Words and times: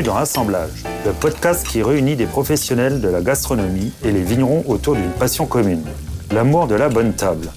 Dans 0.00 0.16
Assemblage, 0.16 0.84
le 1.04 1.12
podcast 1.12 1.66
qui 1.66 1.82
réunit 1.82 2.16
des 2.16 2.24
professionnels 2.24 3.02
de 3.02 3.08
la 3.08 3.20
gastronomie 3.20 3.92
et 4.02 4.10
les 4.10 4.22
vignerons 4.22 4.64
autour 4.66 4.96
d'une 4.96 5.10
passion 5.10 5.44
commune, 5.44 5.84
l'amour 6.32 6.66
de 6.66 6.74
la 6.74 6.88
bonne 6.88 7.12
table. 7.12 7.50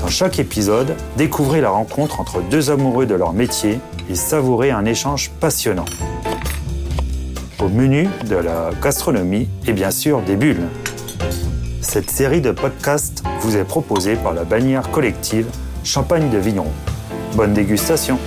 Dans 0.00 0.08
chaque 0.08 0.40
épisode, 0.40 0.96
découvrez 1.16 1.60
la 1.60 1.70
rencontre 1.70 2.20
entre 2.20 2.42
deux 2.42 2.70
amoureux 2.70 3.06
de 3.06 3.14
leur 3.14 3.32
métier 3.32 3.78
et 4.10 4.16
savourez 4.16 4.72
un 4.72 4.84
échange 4.84 5.30
passionnant. 5.38 5.86
Au 7.60 7.68
menu 7.68 8.08
de 8.28 8.36
la 8.36 8.70
gastronomie 8.82 9.48
et 9.68 9.72
bien 9.72 9.92
sûr 9.92 10.22
des 10.22 10.34
bulles. 10.36 10.66
Cette 11.80 12.10
série 12.10 12.40
de 12.40 12.50
podcasts 12.50 13.22
vous 13.40 13.56
est 13.56 13.64
proposée 13.64 14.16
par 14.16 14.34
la 14.34 14.42
bannière 14.42 14.90
collective 14.90 15.46
Champagne 15.84 16.28
de 16.30 16.38
Vigneron. 16.38 16.72
Bonne 17.36 17.54
dégustation 17.54 18.18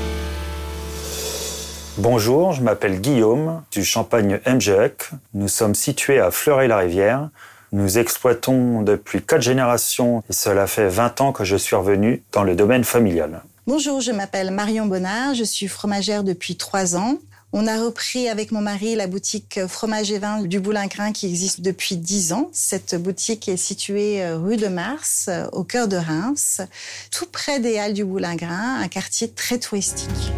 Bonjour, 2.00 2.54
je 2.54 2.62
m'appelle 2.62 3.02
Guillaume 3.02 3.64
du 3.72 3.84
Champagne 3.84 4.40
MGEC. 4.46 5.10
Nous 5.34 5.48
sommes 5.48 5.74
situés 5.74 6.20
à 6.20 6.30
Fleury-la-Rivière. 6.30 7.30
Nous 7.72 7.98
exploitons 7.98 8.84
depuis 8.84 9.24
quatre 9.24 9.42
générations 9.42 10.24
et 10.30 10.34
cela 10.34 10.68
fait 10.68 10.90
20 10.90 11.22
ans 11.22 11.32
que 11.32 11.44
je 11.44 11.56
suis 11.56 11.76
revenu 11.76 12.22
dans 12.34 12.44
le 12.44 12.54
domaine 12.54 12.84
familial. 12.84 13.42
Bonjour, 13.66 14.00
je 14.00 14.12
m'appelle 14.12 14.52
Marion 14.52 14.86
Bonnard, 14.86 15.34
je 15.34 15.44
suis 15.44 15.68
fromagère 15.68 16.24
depuis 16.24 16.56
trois 16.56 16.96
ans. 16.96 17.18
On 17.52 17.66
a 17.66 17.84
repris 17.84 18.30
avec 18.30 18.52
mon 18.52 18.62
mari 18.62 18.94
la 18.96 19.08
boutique 19.08 19.60
Fromage 19.68 20.12
et 20.12 20.20
Vin 20.20 20.44
du 20.44 20.60
Boulingrin 20.60 21.12
qui 21.14 21.26
existe 21.26 21.62
depuis 21.62 21.98
dix 21.98 22.32
ans. 22.32 22.52
Cette 22.54 22.94
boutique 23.02 23.50
est 23.50 23.58
située 23.58 24.24
euh, 24.24 24.38
rue 24.38 24.58
de 24.58 24.68
Mars, 24.68 25.26
euh, 25.30 25.48
au 25.52 25.64
cœur 25.64 25.88
de 25.88 25.98
Reims, 25.98 26.62
tout 27.10 27.26
près 27.26 27.60
des 27.60 27.80
Halles 27.80 27.94
du 27.94 28.06
Boulingrin, 28.06 28.82
un 28.82 28.88
quartier 28.88 29.32
très 29.32 29.58
touristique. 29.58 30.32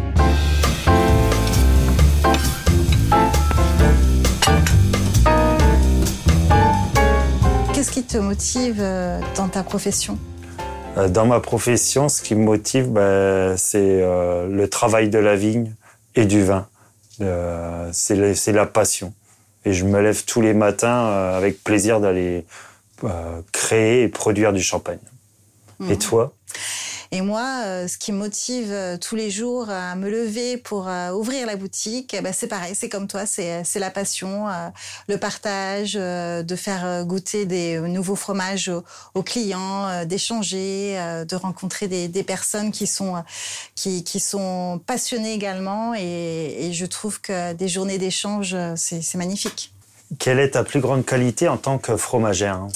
Te 8.10 8.18
motive 8.18 8.78
euh, 8.80 9.20
dans 9.36 9.48
ta 9.48 9.62
profession 9.62 10.18
euh, 10.96 11.08
Dans 11.08 11.26
ma 11.26 11.38
profession, 11.38 12.08
ce 12.08 12.22
qui 12.22 12.34
me 12.34 12.42
motive, 12.42 12.88
bah, 12.88 13.56
c'est 13.56 13.78
euh, 14.02 14.48
le 14.48 14.68
travail 14.68 15.10
de 15.10 15.18
la 15.18 15.36
vigne 15.36 15.72
et 16.16 16.24
du 16.24 16.42
vin. 16.42 16.66
c'est 17.92 18.52
la 18.52 18.66
passion. 18.66 19.14
Et 19.64 19.72
je 19.72 19.84
me 19.84 20.00
lève 20.00 20.24
tous 20.24 20.40
les 20.40 20.54
matins 20.54 21.06
avec 21.36 21.62
plaisir 21.62 22.00
d'aller 22.00 22.44
créer 23.52 24.02
et 24.02 24.08
produire 24.08 24.52
du 24.52 24.62
champagne. 24.62 24.98
Et 25.82 25.92
mhm. 25.92 25.98
toi? 25.98 26.32
Et 27.12 27.22
moi, 27.22 27.62
euh, 27.64 27.88
ce 27.88 27.98
qui 27.98 28.12
me 28.12 28.18
motive 28.18 28.70
euh, 28.70 28.96
tous 28.96 29.16
les 29.16 29.30
jours 29.30 29.68
à 29.68 29.96
me 29.96 30.08
lever 30.08 30.56
pour 30.56 30.86
euh, 30.86 31.10
ouvrir 31.10 31.44
la 31.44 31.56
boutique, 31.56 32.14
eh 32.14 32.20
ben, 32.20 32.32
c'est 32.32 32.46
pareil, 32.46 32.76
c'est 32.76 32.88
comme 32.88 33.08
toi, 33.08 33.26
c'est 33.26 33.64
la 33.74 33.90
passion, 33.90 34.46
le 35.08 35.16
partage, 35.16 35.94
de 35.94 36.56
faire 36.56 37.04
goûter 37.04 37.46
des 37.46 37.80
nouveaux 37.80 38.14
fromages 38.14 38.70
aux, 39.14 39.22
clients, 39.22 40.04
d'échanger, 40.04 41.24
de 41.28 41.36
rencontrer 41.36 41.88
des, 41.88 42.22
personnes 42.22 42.70
qui 42.70 42.86
sont, 42.86 43.22
qui, 43.74 44.04
qui 44.04 44.20
sont 44.20 44.80
passionnées 44.86 45.32
également. 45.32 45.94
Et, 45.94 46.66
et 46.66 46.72
je 46.72 46.86
trouve 46.86 47.20
que 47.20 47.52
des 47.54 47.68
journées 47.68 47.98
d'échange, 47.98 48.56
c'est 48.76 49.14
magnifique. 49.16 49.72
Quelle 50.18 50.38
est 50.38 50.50
ta 50.50 50.64
plus 50.64 50.80
grande 50.80 51.04
qualité 51.04 51.48
en 51.48 51.56
tant 51.56 51.78
que 51.78 51.96
fromagère 51.96 52.66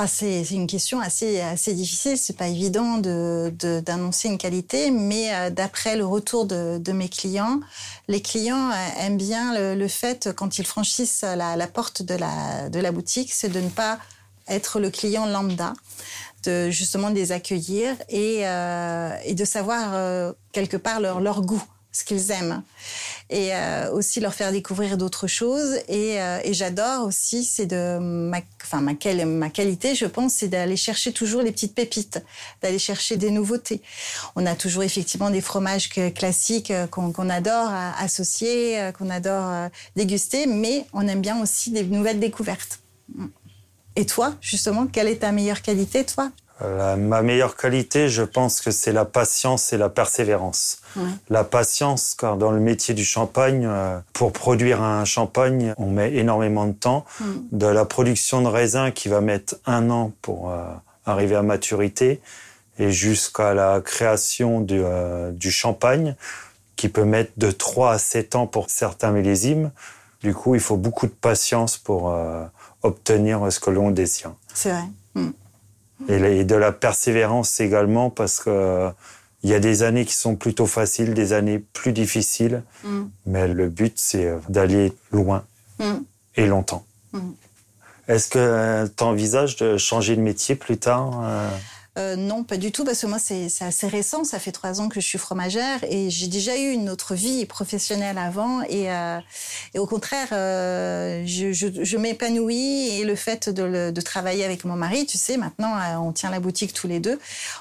ah, 0.00 0.06
c'est 0.06 0.42
une 0.52 0.68
question 0.68 1.00
assez, 1.00 1.40
assez 1.40 1.74
difficile. 1.74 2.16
C'est 2.16 2.36
pas 2.36 2.46
évident 2.46 2.98
d'annoncer 2.98 4.28
de, 4.28 4.32
une 4.34 4.38
qualité, 4.38 4.92
mais 4.92 5.34
euh, 5.34 5.50
d'après 5.50 5.96
le 5.96 6.06
retour 6.06 6.46
de, 6.46 6.78
de, 6.78 6.92
mes 6.92 7.08
clients, 7.08 7.58
les 8.06 8.22
clients 8.22 8.70
euh, 8.70 9.00
aiment 9.00 9.16
bien 9.16 9.74
le, 9.74 9.88
fait, 9.88 10.32
quand 10.36 10.58
ils 10.58 10.64
franchissent 10.64 11.22
la, 11.22 11.56
la, 11.56 11.66
porte 11.66 12.02
de 12.02 12.14
la, 12.14 12.68
de 12.68 12.78
la 12.78 12.92
boutique, 12.92 13.32
c'est 13.32 13.48
de 13.48 13.58
ne 13.58 13.70
pas 13.70 13.98
être 14.46 14.78
le 14.78 14.90
client 14.90 15.26
lambda, 15.26 15.72
de 16.44 16.70
justement 16.70 17.08
les 17.08 17.32
accueillir 17.32 17.96
et, 18.08 18.46
euh, 18.46 19.10
et 19.24 19.34
de 19.34 19.44
savoir 19.44 20.32
quelque 20.52 20.76
part 20.76 21.00
leur, 21.00 21.18
leur 21.18 21.42
goût 21.42 21.64
ce 21.98 22.04
qu'ils 22.04 22.30
aiment. 22.30 22.62
Et 23.30 23.54
euh, 23.54 23.90
aussi 23.92 24.20
leur 24.20 24.34
faire 24.34 24.52
découvrir 24.52 24.96
d'autres 24.96 25.26
choses. 25.26 25.76
Et, 25.88 26.20
euh, 26.20 26.40
et 26.44 26.54
j'adore 26.54 27.06
aussi 27.06 27.44
c'est 27.44 27.66
de 27.66 27.98
ma 27.98 28.40
enfin 28.62 28.80
ma, 28.80 28.92
ma 29.24 29.50
qualité 29.50 29.94
je 29.94 30.06
pense 30.06 30.34
c'est 30.34 30.48
d'aller 30.48 30.76
chercher 30.76 31.12
toujours 31.12 31.42
les 31.42 31.52
petites 31.52 31.74
pépites 31.74 32.22
d'aller 32.62 32.78
chercher 32.78 33.16
des 33.16 33.30
nouveautés. 33.30 33.82
On 34.36 34.46
a 34.46 34.54
toujours 34.54 34.82
effectivement 34.82 35.30
des 35.30 35.40
fromages 35.40 35.88
classiques 36.14 36.70
euh, 36.70 36.86
qu'on 36.86 37.28
adore 37.28 37.70
associer 37.98 38.90
qu'on 38.96 39.10
adore 39.10 39.70
déguster 39.96 40.46
mais 40.46 40.86
on 40.92 41.06
aime 41.08 41.20
bien 41.20 41.40
aussi 41.42 41.70
des 41.70 41.84
nouvelles 41.84 42.20
découvertes. 42.20 42.80
Et 43.96 44.06
toi 44.06 44.34
justement 44.40 44.86
quelle 44.86 45.08
est 45.08 45.20
ta 45.20 45.32
meilleure 45.32 45.62
qualité 45.62 46.04
toi? 46.04 46.30
Ma 46.60 47.22
meilleure 47.22 47.56
qualité, 47.56 48.08
je 48.08 48.22
pense 48.22 48.60
que 48.60 48.70
c'est 48.70 48.92
la 48.92 49.04
patience 49.04 49.72
et 49.72 49.78
la 49.78 49.88
persévérance. 49.88 50.80
La 51.28 51.44
patience, 51.44 52.14
car 52.18 52.36
dans 52.36 52.50
le 52.50 52.60
métier 52.60 52.94
du 52.94 53.04
champagne, 53.04 53.66
euh, 53.66 53.98
pour 54.12 54.32
produire 54.32 54.82
un 54.82 55.04
champagne, 55.04 55.74
on 55.76 55.90
met 55.90 56.14
énormément 56.14 56.66
de 56.66 56.72
temps. 56.72 57.04
Mm. 57.20 57.24
De 57.52 57.66
la 57.66 57.84
production 57.84 58.42
de 58.42 58.48
raisin 58.48 58.90
qui 58.90 59.08
va 59.08 59.20
mettre 59.20 59.56
un 59.66 59.90
an 59.90 60.12
pour 60.22 60.50
euh, 60.50 60.64
arriver 61.06 61.36
à 61.36 61.42
maturité, 61.42 62.20
et 62.78 62.90
jusqu'à 62.90 63.54
la 63.54 63.80
création 63.80 64.60
du, 64.60 64.80
euh, 64.82 65.30
du, 65.32 65.50
champagne, 65.50 66.14
qui 66.76 66.88
peut 66.88 67.04
mettre 67.04 67.32
de 67.36 67.50
3 67.50 67.92
à 67.92 67.98
7 67.98 68.36
ans 68.36 68.46
pour 68.46 68.70
certains 68.70 69.10
millésimes. 69.10 69.70
Du 70.22 70.34
coup, 70.34 70.54
il 70.54 70.60
faut 70.60 70.76
beaucoup 70.76 71.06
de 71.06 71.12
patience 71.12 71.76
pour 71.76 72.14
obtenir 72.82 73.52
ce 73.52 73.60
que 73.60 73.70
l'on 73.70 73.90
désire. 73.90 74.32
C'est 74.54 74.70
vrai. 74.70 74.84
Et 76.08 76.44
de 76.44 76.54
la 76.54 76.70
persévérance 76.70 77.58
également 77.60 78.08
parce 78.10 78.38
que 78.38 78.88
il 79.42 79.50
y 79.50 79.54
a 79.54 79.60
des 79.60 79.82
années 79.82 80.04
qui 80.04 80.14
sont 80.14 80.36
plutôt 80.36 80.66
faciles, 80.66 81.14
des 81.14 81.32
années 81.32 81.58
plus 81.58 81.92
difficiles, 81.92 82.62
mm. 82.84 83.02
mais 83.26 83.48
le 83.48 83.68
but 83.68 83.94
c'est 83.96 84.32
d'aller 84.48 84.92
loin 85.12 85.44
mm. 85.78 85.94
et 86.36 86.46
longtemps. 86.46 86.84
Mm. 87.12 87.18
Est-ce 88.08 88.28
que 88.28 88.86
tu 88.96 89.04
envisages 89.04 89.56
de 89.56 89.76
changer 89.76 90.16
de 90.16 90.22
métier 90.22 90.54
plus 90.54 90.78
tard 90.78 91.22
euh? 91.98 92.16
Non, 92.16 92.44
pas 92.44 92.56
du 92.56 92.72
tout, 92.72 92.84
parce 92.84 93.02
que 93.02 93.06
moi, 93.06 93.18
c'est 93.18 93.48
assez 93.60 93.88
récent. 93.88 94.24
Ça 94.24 94.38
fait 94.38 94.52
trois 94.52 94.80
ans 94.80 94.88
que 94.88 95.00
je 95.00 95.06
suis 95.06 95.18
fromagère 95.18 95.84
et 95.84 96.08
j'ai 96.10 96.28
déjà 96.28 96.56
eu 96.56 96.70
une 96.70 96.88
autre 96.88 97.14
vie 97.14 97.44
professionnelle 97.44 98.16
avant. 98.18 98.62
Et, 98.62 98.90
euh, 98.90 99.20
au 99.76 99.86
contraire, 99.86 100.28
euh, 100.32 101.22
je, 101.26 101.96
m'épanouis 101.96 102.88
et 102.90 103.04
le 103.04 103.14
fait 103.14 103.48
de, 103.48 104.00
travailler 104.00 104.44
avec 104.44 104.64
mon 104.64 104.76
mari, 104.76 105.06
tu 105.06 105.18
sais, 105.18 105.36
maintenant, 105.36 105.74
on 106.00 106.12
tient 106.12 106.30
la 106.30 106.40
boutique 106.40 106.72
tous 106.72 106.86
les 106.86 107.00
deux. 107.00 107.18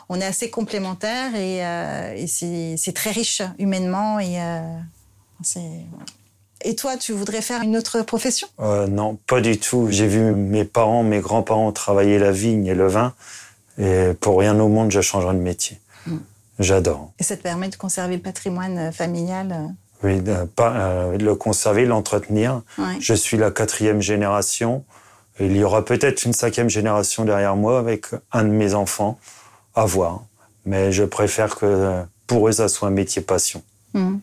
On 0.08 0.22
est 0.22 0.26
assez 0.26 0.50
complémentaires 0.50 1.36
et, 1.36 2.28
c'est 2.28 2.94
très 2.94 3.12
riche 3.12 3.42
humainement. 3.58 4.20
Et 4.20 4.38
toi, 6.76 6.98
tu 6.98 7.12
voudrais 7.12 7.42
faire 7.42 7.64
une 7.64 7.76
autre 7.76 8.04
profession? 8.04 8.48
Non, 8.60 9.18
pas 9.28 9.42
du 9.42 9.58
tout. 9.58 9.88
J'ai 9.90 10.08
vu 10.08 10.34
mes 10.34 10.64
parents, 10.64 11.04
mes 11.04 11.20
grands-parents 11.20 11.72
travailler 11.72 12.20
la 12.20 12.32
vigne 12.32 12.68
et 12.68 12.76
le 12.76 12.88
vin. 12.88 13.14
Et 13.78 14.14
pour 14.20 14.40
rien 14.40 14.60
au 14.60 14.68
monde, 14.68 14.92
je 14.92 15.02
changerai 15.02 15.34
de 15.34 15.40
métier. 15.40 15.80
Hmm. 16.06 16.18
J'adore. 16.60 17.12
Et 17.20 17.24
ça 17.24 17.38
te 17.38 17.44
permet 17.44 17.70
de 17.70 17.76
conserver 17.76 18.16
le 18.16 18.22
patrimoine 18.22 18.78
euh, 18.78 18.92
familial 18.92 19.52
euh 19.52 19.68
Oui, 20.04 20.22
de, 20.22 20.46
pas, 20.46 20.76
euh, 20.76 21.18
le 21.18 21.36
conserver, 21.36 21.86
l'entretenir. 21.86 22.62
Je 23.00 23.14
suis 23.14 23.38
la 23.38 23.52
quatrième 23.52 24.02
génération. 24.02 24.84
Il 25.40 25.56
y 25.56 25.64
aura 25.64 25.86
peut-être 25.86 26.26
une 26.26 26.34
cinquième 26.34 26.70
génération 26.70 27.26
derrière 27.26 27.56
moi 27.56 27.78
avec 27.78 28.08
un 28.32 28.44
de 28.44 28.50
mes 28.50 28.74
enfants 28.74 29.20
à 29.76 29.86
voir. 29.86 30.24
Mais 30.66 30.92
je 30.92 31.04
préfère 31.04 31.56
que 31.56 32.04
pour 32.26 32.48
eux, 32.48 32.54
ça 32.54 32.68
soit 32.68 32.88
un 32.88 32.92
métier 32.92 33.22
passion. 33.22 33.62
Hmm. 33.94 34.18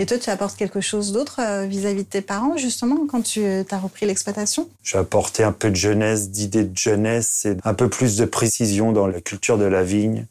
Et 0.00 0.06
toi, 0.06 0.16
tu 0.16 0.30
apportes 0.30 0.56
quelque 0.56 0.80
chose 0.80 1.12
d'autre 1.12 1.40
euh, 1.40 1.66
vis-à-vis 1.66 2.04
de 2.04 2.08
tes 2.08 2.22
parents, 2.22 2.56
justement, 2.56 3.06
quand 3.06 3.20
tu 3.20 3.44
euh, 3.44 3.64
as 3.70 3.78
repris 3.78 4.06
l'exploitation? 4.06 4.66
J'ai 4.82 4.96
apporté 4.96 5.44
un 5.44 5.52
peu 5.52 5.68
de 5.68 5.76
jeunesse, 5.76 6.30
d'idées 6.30 6.64
de 6.64 6.74
jeunesse 6.74 7.44
et 7.44 7.58
un 7.64 7.74
peu 7.74 7.90
plus 7.90 8.16
de 8.16 8.24
précision 8.24 8.92
dans 8.92 9.06
la 9.06 9.20
culture 9.20 9.58
de 9.58 9.66
la 9.66 9.82
vigne 9.82 10.24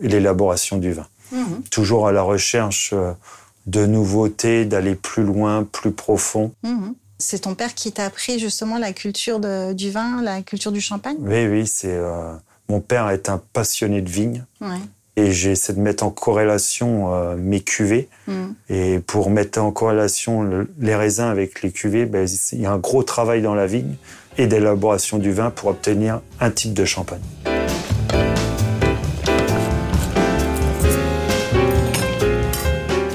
et 0.00 0.06
l'élaboration 0.06 0.78
du 0.78 0.92
vin. 0.92 1.08
Mhm. 1.32 1.64
Toujours 1.68 2.06
à 2.06 2.12
la 2.12 2.22
recherche 2.22 2.90
euh, 2.92 3.12
de 3.66 3.86
nouveautés, 3.86 4.64
d'aller 4.64 4.94
plus 4.94 5.24
loin, 5.24 5.64
plus 5.64 5.90
profond. 5.90 6.52
Mhm. 6.62 6.94
C'est 7.18 7.40
ton 7.40 7.56
père 7.56 7.74
qui 7.74 7.90
t'a 7.90 8.04
appris 8.04 8.38
justement 8.38 8.78
la 8.78 8.92
culture 8.92 9.40
du 9.40 9.90
vin, 9.90 10.22
la 10.22 10.42
culture 10.42 10.70
du 10.70 10.80
champagne? 10.80 11.16
Oui, 11.18 11.48
oui. 11.48 11.66
C'est 11.66 11.98
mon 12.68 12.80
père 12.80 13.10
est 13.10 13.28
un 13.28 13.42
passionné 13.52 14.00
de 14.00 14.08
vigne. 14.08 14.44
Ouais 14.60 14.78
et 15.18 15.32
j'essaie 15.32 15.72
de 15.72 15.80
mettre 15.80 16.04
en 16.04 16.10
corrélation 16.10 17.12
euh, 17.12 17.34
mes 17.36 17.60
cuvées. 17.60 18.08
Mm. 18.28 18.46
Et 18.70 18.98
pour 19.00 19.30
mettre 19.30 19.60
en 19.60 19.72
corrélation 19.72 20.66
les 20.78 20.94
raisins 20.94 21.24
avec 21.24 21.62
les 21.62 21.72
cuvées, 21.72 22.06
ben, 22.06 22.26
il 22.52 22.60
y 22.60 22.66
a 22.66 22.72
un 22.72 22.78
gros 22.78 23.02
travail 23.02 23.42
dans 23.42 23.54
la 23.54 23.66
vigne 23.66 23.96
et 24.36 24.46
d'élaboration 24.46 25.18
du 25.18 25.32
vin 25.32 25.50
pour 25.50 25.70
obtenir 25.70 26.20
un 26.38 26.50
type 26.50 26.72
de 26.72 26.84
champagne. 26.84 27.18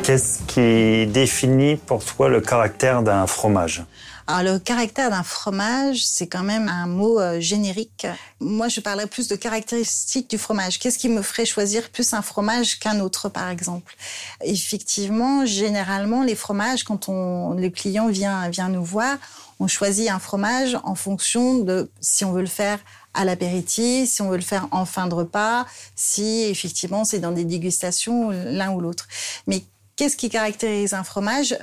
Qu'est-ce 0.04 0.40
qui 0.48 1.08
définit 1.10 1.78
pour 1.78 2.04
toi 2.04 2.28
le 2.28 2.42
caractère 2.42 3.02
d'un 3.02 3.26
fromage? 3.28 3.84
Alors, 4.26 4.54
le 4.54 4.60
caractère 4.60 5.10
d'un 5.10 5.24
fromage, 5.24 6.06
c'est 6.06 6.28
quand 6.28 6.44
même 6.44 6.70
un 6.70 6.88
mot 6.88 7.20
euh, 7.20 7.42
générique. 7.42 8.08
Moi, 8.40 8.70
je 8.70 8.80
parlerais 8.80 9.08
plus 9.08 9.28
de 9.28 9.36
caractéristiques 9.36 10.30
du 10.30 10.38
fromage. 10.38 10.80
Qu'est-ce 10.80 10.98
qui 10.98 11.10
me 11.10 11.22
ferait 11.22 11.46
choisir 11.46 11.90
plus 11.90 12.14
un 12.14 12.22
fromage 12.22 12.80
qu'un 12.80 13.02
autre, 13.02 13.28
par 13.28 13.50
exemple? 13.50 13.96
Effectivement, 14.42 15.46
généralement, 15.46 16.24
les 16.24 16.36
fromages, 16.36 16.84
quand 16.86 17.10
on, 17.10 17.54
le 17.54 17.70
client 17.70 18.08
vient, 18.08 18.48
vient 18.50 18.70
nous 18.70 18.84
voir, 18.84 19.18
on 19.60 19.68
choisit 19.68 20.10
un 20.10 20.20
fromage 20.20 20.78
en 20.84 20.96
fonction 20.96 21.60
de 21.60 21.92
si 22.00 22.24
on 22.24 22.32
veut 22.32 22.42
le 22.42 22.48
faire 22.48 22.80
à 23.14 23.26
l'apéritif, 23.26 24.10
si 24.10 24.22
on 24.22 24.30
veut 24.30 24.38
le 24.38 24.44
faire 24.44 24.68
en 24.72 24.86
fin 24.86 25.08
de 25.08 25.14
repas, 25.14 25.66
si 25.96 26.44
effectivement 26.44 27.06
c'est 27.06 27.20
dans 27.20 27.32
des 27.32 27.46
dégustations 27.46 28.32
l'un 28.32 28.72
ou 28.72 28.82
l'autre. 28.82 29.08
Mais 29.48 29.64
qu'est-ce 29.96 30.18
qui 30.18 30.30
caractérise 30.30 30.94
un 30.94 31.04
fromage? 31.04 31.58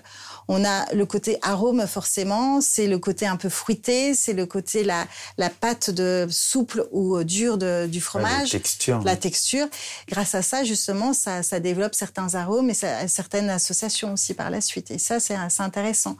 On 0.48 0.64
a 0.64 0.92
le 0.92 1.06
côté 1.06 1.38
arôme 1.42 1.86
forcément, 1.86 2.60
c'est 2.60 2.88
le 2.88 2.98
côté 2.98 3.26
un 3.26 3.36
peu 3.36 3.48
fruité, 3.48 4.14
c'est 4.14 4.32
le 4.32 4.46
côté 4.46 4.82
la, 4.82 5.06
la 5.38 5.48
pâte 5.48 5.90
de 5.90 6.26
souple 6.28 6.88
ou 6.90 7.22
dure 7.22 7.56
de, 7.56 7.86
du 7.86 8.00
fromage, 8.00 8.52
la 8.52 8.58
texture. 8.58 9.02
La 9.04 9.16
texture. 9.16 9.68
Grâce 10.08 10.34
à 10.34 10.42
ça, 10.42 10.64
justement, 10.64 11.12
ça, 11.12 11.44
ça 11.44 11.60
développe 11.60 11.94
certains 11.94 12.34
arômes 12.34 12.70
et 12.70 12.74
ça, 12.74 13.06
certaines 13.06 13.48
associations 13.48 14.14
aussi 14.14 14.34
par 14.34 14.50
la 14.50 14.60
suite. 14.60 14.90
Et 14.90 14.98
ça, 14.98 15.20
c'est 15.20 15.36
intéressant. 15.58 16.16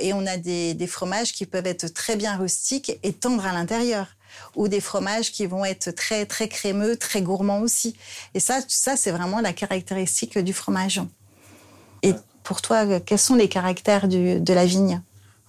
Et 0.00 0.12
on 0.12 0.26
a 0.26 0.36
des, 0.36 0.74
des 0.74 0.86
fromages 0.86 1.32
qui 1.32 1.46
peuvent 1.46 1.66
être 1.66 1.88
très 1.88 2.16
bien 2.16 2.36
rustiques 2.36 2.98
et 3.02 3.14
tendres 3.14 3.46
à 3.46 3.52
l'intérieur 3.52 4.06
ou 4.54 4.68
des 4.68 4.80
fromages 4.80 5.30
qui 5.30 5.46
vont 5.46 5.64
être 5.64 5.90
très 5.90 6.26
très 6.26 6.48
crémeux, 6.48 6.96
très 6.96 7.22
gourmands 7.22 7.60
aussi. 7.60 7.96
Et 8.34 8.40
ça, 8.40 8.60
ça 8.68 8.96
c'est 8.96 9.10
vraiment 9.10 9.40
la 9.40 9.52
caractéristique 9.52 10.38
du 10.38 10.52
fromage. 10.52 11.00
Et 12.02 12.14
pour 12.42 12.62
toi, 12.62 13.00
quels 13.00 13.18
sont 13.18 13.34
les 13.34 13.48
caractères 13.48 14.08
de 14.08 14.52
la 14.52 14.64
vigne? 14.64 15.00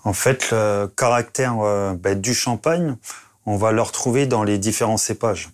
En 0.04 0.14
fait, 0.14 0.52
le 0.52 0.88
caractère 0.88 1.60
euh, 1.62 1.94
ben, 1.94 2.20
du 2.20 2.34
champagne, 2.34 2.98
on 3.46 3.56
va 3.58 3.72
le 3.72 3.82
retrouver 3.82 4.26
dans 4.26 4.44
les 4.44 4.58
différents 4.58 4.98
cépages. 4.98 5.50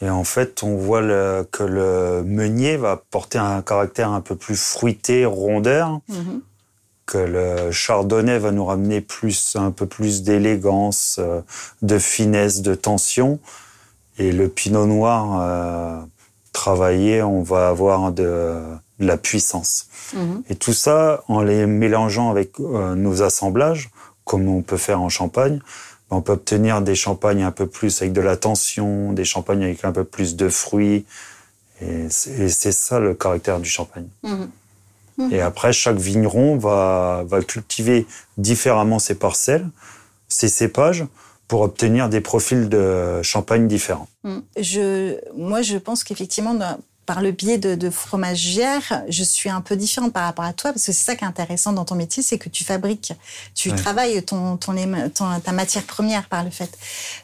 Et 0.00 0.10
en 0.10 0.24
fait, 0.24 0.62
on 0.62 0.76
voit 0.76 1.00
que 1.44 1.62
le 1.62 2.24
meunier 2.24 2.76
va 2.76 2.96
porter 2.96 3.38
un 3.38 3.62
caractère 3.62 4.10
un 4.10 4.20
peu 4.20 4.34
plus 4.34 4.60
fruité, 4.60 5.24
rondeur, 5.24 6.00
mhm. 6.08 6.42
que 7.06 7.18
le 7.18 7.70
chardonnay 7.70 8.38
va 8.38 8.50
nous 8.50 8.64
ramener 8.64 9.00
plus, 9.00 9.54
un 9.54 9.70
peu 9.70 9.86
plus 9.86 10.22
d'élégance, 10.22 11.16
euh, 11.20 11.40
de 11.82 11.98
finesse, 11.98 12.62
de 12.62 12.74
tension. 12.74 13.38
Et 14.18 14.32
le 14.32 14.48
pinot 14.48 14.86
noir, 14.86 15.40
euh, 15.40 16.00
travaillé, 16.52 17.22
on 17.22 17.42
va 17.42 17.68
avoir 17.68 18.10
de, 18.10 18.60
la 19.02 19.16
puissance. 19.16 19.86
Mhm. 20.14 20.42
Et 20.48 20.54
tout 20.54 20.72
ça, 20.72 21.24
en 21.28 21.42
les 21.42 21.66
mélangeant 21.66 22.30
avec 22.30 22.58
euh, 22.60 22.94
nos 22.94 23.22
assemblages, 23.22 23.90
comme 24.24 24.48
on 24.48 24.62
peut 24.62 24.76
faire 24.76 25.00
en 25.00 25.08
champagne, 25.08 25.60
ben, 26.10 26.16
on 26.16 26.22
peut 26.22 26.32
obtenir 26.32 26.82
des 26.82 26.94
champagnes 26.94 27.42
un 27.42 27.50
peu 27.50 27.66
plus 27.66 28.00
avec 28.00 28.12
de 28.12 28.20
la 28.20 28.36
tension, 28.36 29.12
des 29.12 29.24
champagnes 29.24 29.64
avec 29.64 29.84
un 29.84 29.92
peu 29.92 30.04
plus 30.04 30.36
de 30.36 30.48
fruits. 30.48 31.04
Et 31.80 32.08
c'est 32.10 32.72
ça 32.72 33.00
le 33.00 33.14
caractère 33.14 33.58
du 33.58 33.68
champagne. 33.68 34.06
Mhm. 34.22 34.50
Mhm. 35.18 35.32
Et 35.32 35.40
après, 35.40 35.72
chaque 35.72 35.98
vigneron 35.98 36.56
va, 36.56 37.24
va 37.26 37.42
cultiver 37.42 38.06
différemment 38.38 38.98
ses 38.98 39.14
parcelles, 39.14 39.68
ses 40.28 40.48
cépages, 40.48 41.04
pour 41.48 41.60
obtenir 41.60 42.08
des 42.08 42.22
profils 42.22 42.70
de 42.70 43.20
champagne 43.22 43.68
différents. 43.68 44.08
Je, 44.58 45.18
moi, 45.36 45.60
je 45.60 45.76
pense 45.76 46.02
qu'effectivement, 46.02 46.54
par 47.12 47.20
le 47.20 47.30
biais 47.30 47.58
de, 47.58 47.74
de 47.74 47.90
fromagère, 47.90 49.02
je 49.06 49.22
suis 49.22 49.50
un 49.50 49.60
peu 49.60 49.76
différente 49.76 50.14
par 50.14 50.24
rapport 50.24 50.46
à 50.46 50.54
toi 50.54 50.72
parce 50.72 50.86
que 50.86 50.92
c'est 50.92 51.04
ça 51.04 51.14
qui 51.14 51.24
est 51.24 51.26
intéressant 51.26 51.74
dans 51.74 51.84
ton 51.84 51.94
métier, 51.94 52.22
c'est 52.22 52.38
que 52.38 52.48
tu 52.48 52.64
fabriques, 52.64 53.12
tu 53.54 53.70
travailles 53.74 54.22
ton, 54.22 54.56
ton, 54.56 54.74
ta 55.12 55.52
matière 55.52 55.82
première 55.82 56.26
par 56.30 56.42
le 56.42 56.48
fait. 56.48 56.70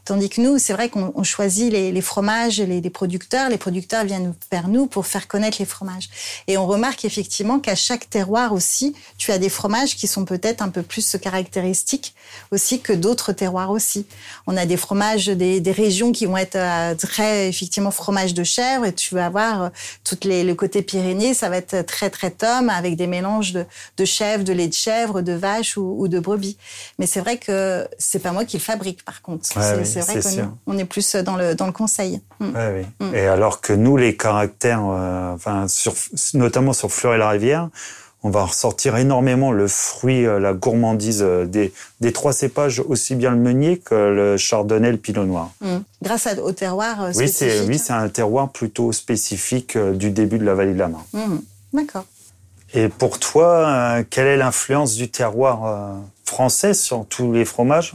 Tandis 0.04 0.28
que 0.28 0.42
nous, 0.42 0.58
c'est 0.58 0.74
vrai 0.74 0.90
qu'on 0.90 1.22
choisit 1.22 1.72
les, 1.72 1.90
les 1.90 2.00
fromages, 2.02 2.60
les, 2.60 2.82
les, 2.82 2.90
producteurs, 2.90 3.48
les 3.48 3.56
producteurs 3.56 4.04
viennent 4.04 4.34
vers 4.52 4.68
nous 4.68 4.88
pour 4.88 5.06
faire 5.06 5.26
connaître 5.26 5.56
les 5.58 5.64
fromages. 5.64 6.10
Et 6.48 6.58
on 6.58 6.66
remarque 6.66 7.06
effectivement 7.06 7.58
qu'à 7.58 7.74
chaque 7.74 8.10
terroir 8.10 8.52
aussi, 8.52 8.94
tu 9.16 9.32
as 9.32 9.38
des 9.38 9.48
fromages 9.48 9.96
qui 9.96 10.06
sont 10.06 10.26
peut-être 10.26 10.60
un 10.60 10.68
peu 10.68 10.82
plus 10.82 11.16
caractéristiques 11.16 12.14
aussi 12.50 12.82
que 12.82 12.92
d'autres 12.92 13.32
terroirs 13.32 13.70
aussi. 13.70 14.04
On 14.46 14.58
a 14.58 14.66
des 14.66 14.76
fromages 14.76 15.28
des, 15.28 15.62
des 15.62 15.72
régions 15.72 16.12
qui 16.12 16.26
vont 16.26 16.36
être 16.36 16.56
euh, 16.56 16.94
très 16.94 17.48
effectivement 17.48 17.90
fromage 17.90 18.34
de 18.34 18.44
chèvre 18.44 18.84
et 18.84 18.92
tu 18.92 19.14
vas 19.14 19.24
avoir 19.24 19.62
euh, 19.62 19.68
toutes 20.04 20.24
les, 20.24 20.44
le 20.44 20.54
côté 20.54 20.82
Pyrénées, 20.82 21.34
ça 21.34 21.48
va 21.48 21.56
être 21.56 21.84
très 21.86 22.10
très 22.10 22.30
tome 22.30 22.70
avec 22.70 22.96
des 22.96 23.06
mélanges 23.06 23.52
de, 23.52 23.64
de 23.96 24.04
chèvre, 24.04 24.44
de 24.44 24.52
lait 24.52 24.68
de 24.68 24.74
chèvre, 24.74 25.20
de 25.20 25.32
vache 25.32 25.76
ou, 25.76 26.08
de 26.08 26.18
brebis. 26.18 26.56
Mais 26.98 27.06
c'est 27.06 27.20
vrai 27.20 27.38
que 27.38 27.86
c'est 27.98 28.20
pas 28.20 28.32
moi 28.32 28.44
qui 28.44 28.56
le 28.56 28.62
fabrique 28.62 29.04
par 29.04 29.22
contre. 29.22 29.44
c'est 29.46 30.00
vrai 30.00 30.20
qu'on 30.20 30.74
on 30.74 30.78
est 30.78 30.84
plus 30.84 31.16
dans 31.16 31.36
le 31.36 31.54
dans 31.54 31.66
le 31.66 31.72
conseil. 31.72 32.20
Mm. 32.40 32.46
oui. 32.54 32.86
Mm. 33.06 33.14
Et 33.14 33.26
alors 33.26 33.60
que 33.60 33.72
nous, 33.72 33.96
les 33.96 34.16
caractères, 34.16 34.84
euh, 34.84 35.34
enfin 35.34 35.68
sur, 35.68 35.94
notamment 36.34 36.72
sur 36.72 36.90
Fleur 36.90 37.14
et 37.14 37.18
la 37.18 37.30
Rivière, 37.30 37.68
on 38.22 38.30
va 38.30 38.44
ressortir 38.44 38.96
énormément 38.96 39.52
le 39.52 39.68
fruit, 39.68 40.26
euh, 40.26 40.40
la 40.40 40.52
gourmandise 40.52 41.22
euh, 41.22 41.44
des, 41.44 41.72
des, 42.00 42.12
trois 42.12 42.32
cépages, 42.32 42.80
aussi 42.80 43.14
bien 43.14 43.30
le 43.30 43.36
meunier 43.36 43.78
que 43.78 43.94
le 43.94 44.36
chardonnay, 44.36 44.90
le 44.90 44.96
pinot 44.96 45.24
noir. 45.24 45.50
Mmh. 45.60 45.76
Grâce 46.02 46.28
au 46.42 46.52
terroir 46.52 47.04
euh, 47.04 47.12
oui, 47.14 47.28
c'est 47.28 47.60
Oui, 47.62 47.78
c'est 47.78 47.92
un 47.92 48.08
terroir 48.08 48.50
plutôt 48.50 48.92
spécifique 48.92 49.78
du 49.78 50.10
début 50.10 50.38
de 50.38 50.44
la 50.44 50.54
vallée 50.54 50.74
de 50.74 50.78
la 50.78 50.88
Marne. 50.88 51.04
Mmh. 51.12 51.38
D'accord. 51.72 52.04
Et 52.74 52.88
pour 52.88 53.18
toi, 53.18 54.02
quelle 54.10 54.26
est 54.26 54.36
l'influence 54.36 54.94
du 54.94 55.08
terroir 55.08 55.96
français 56.26 56.74
sur 56.74 57.06
tous 57.06 57.32
les 57.32 57.46
fromages? 57.46 57.94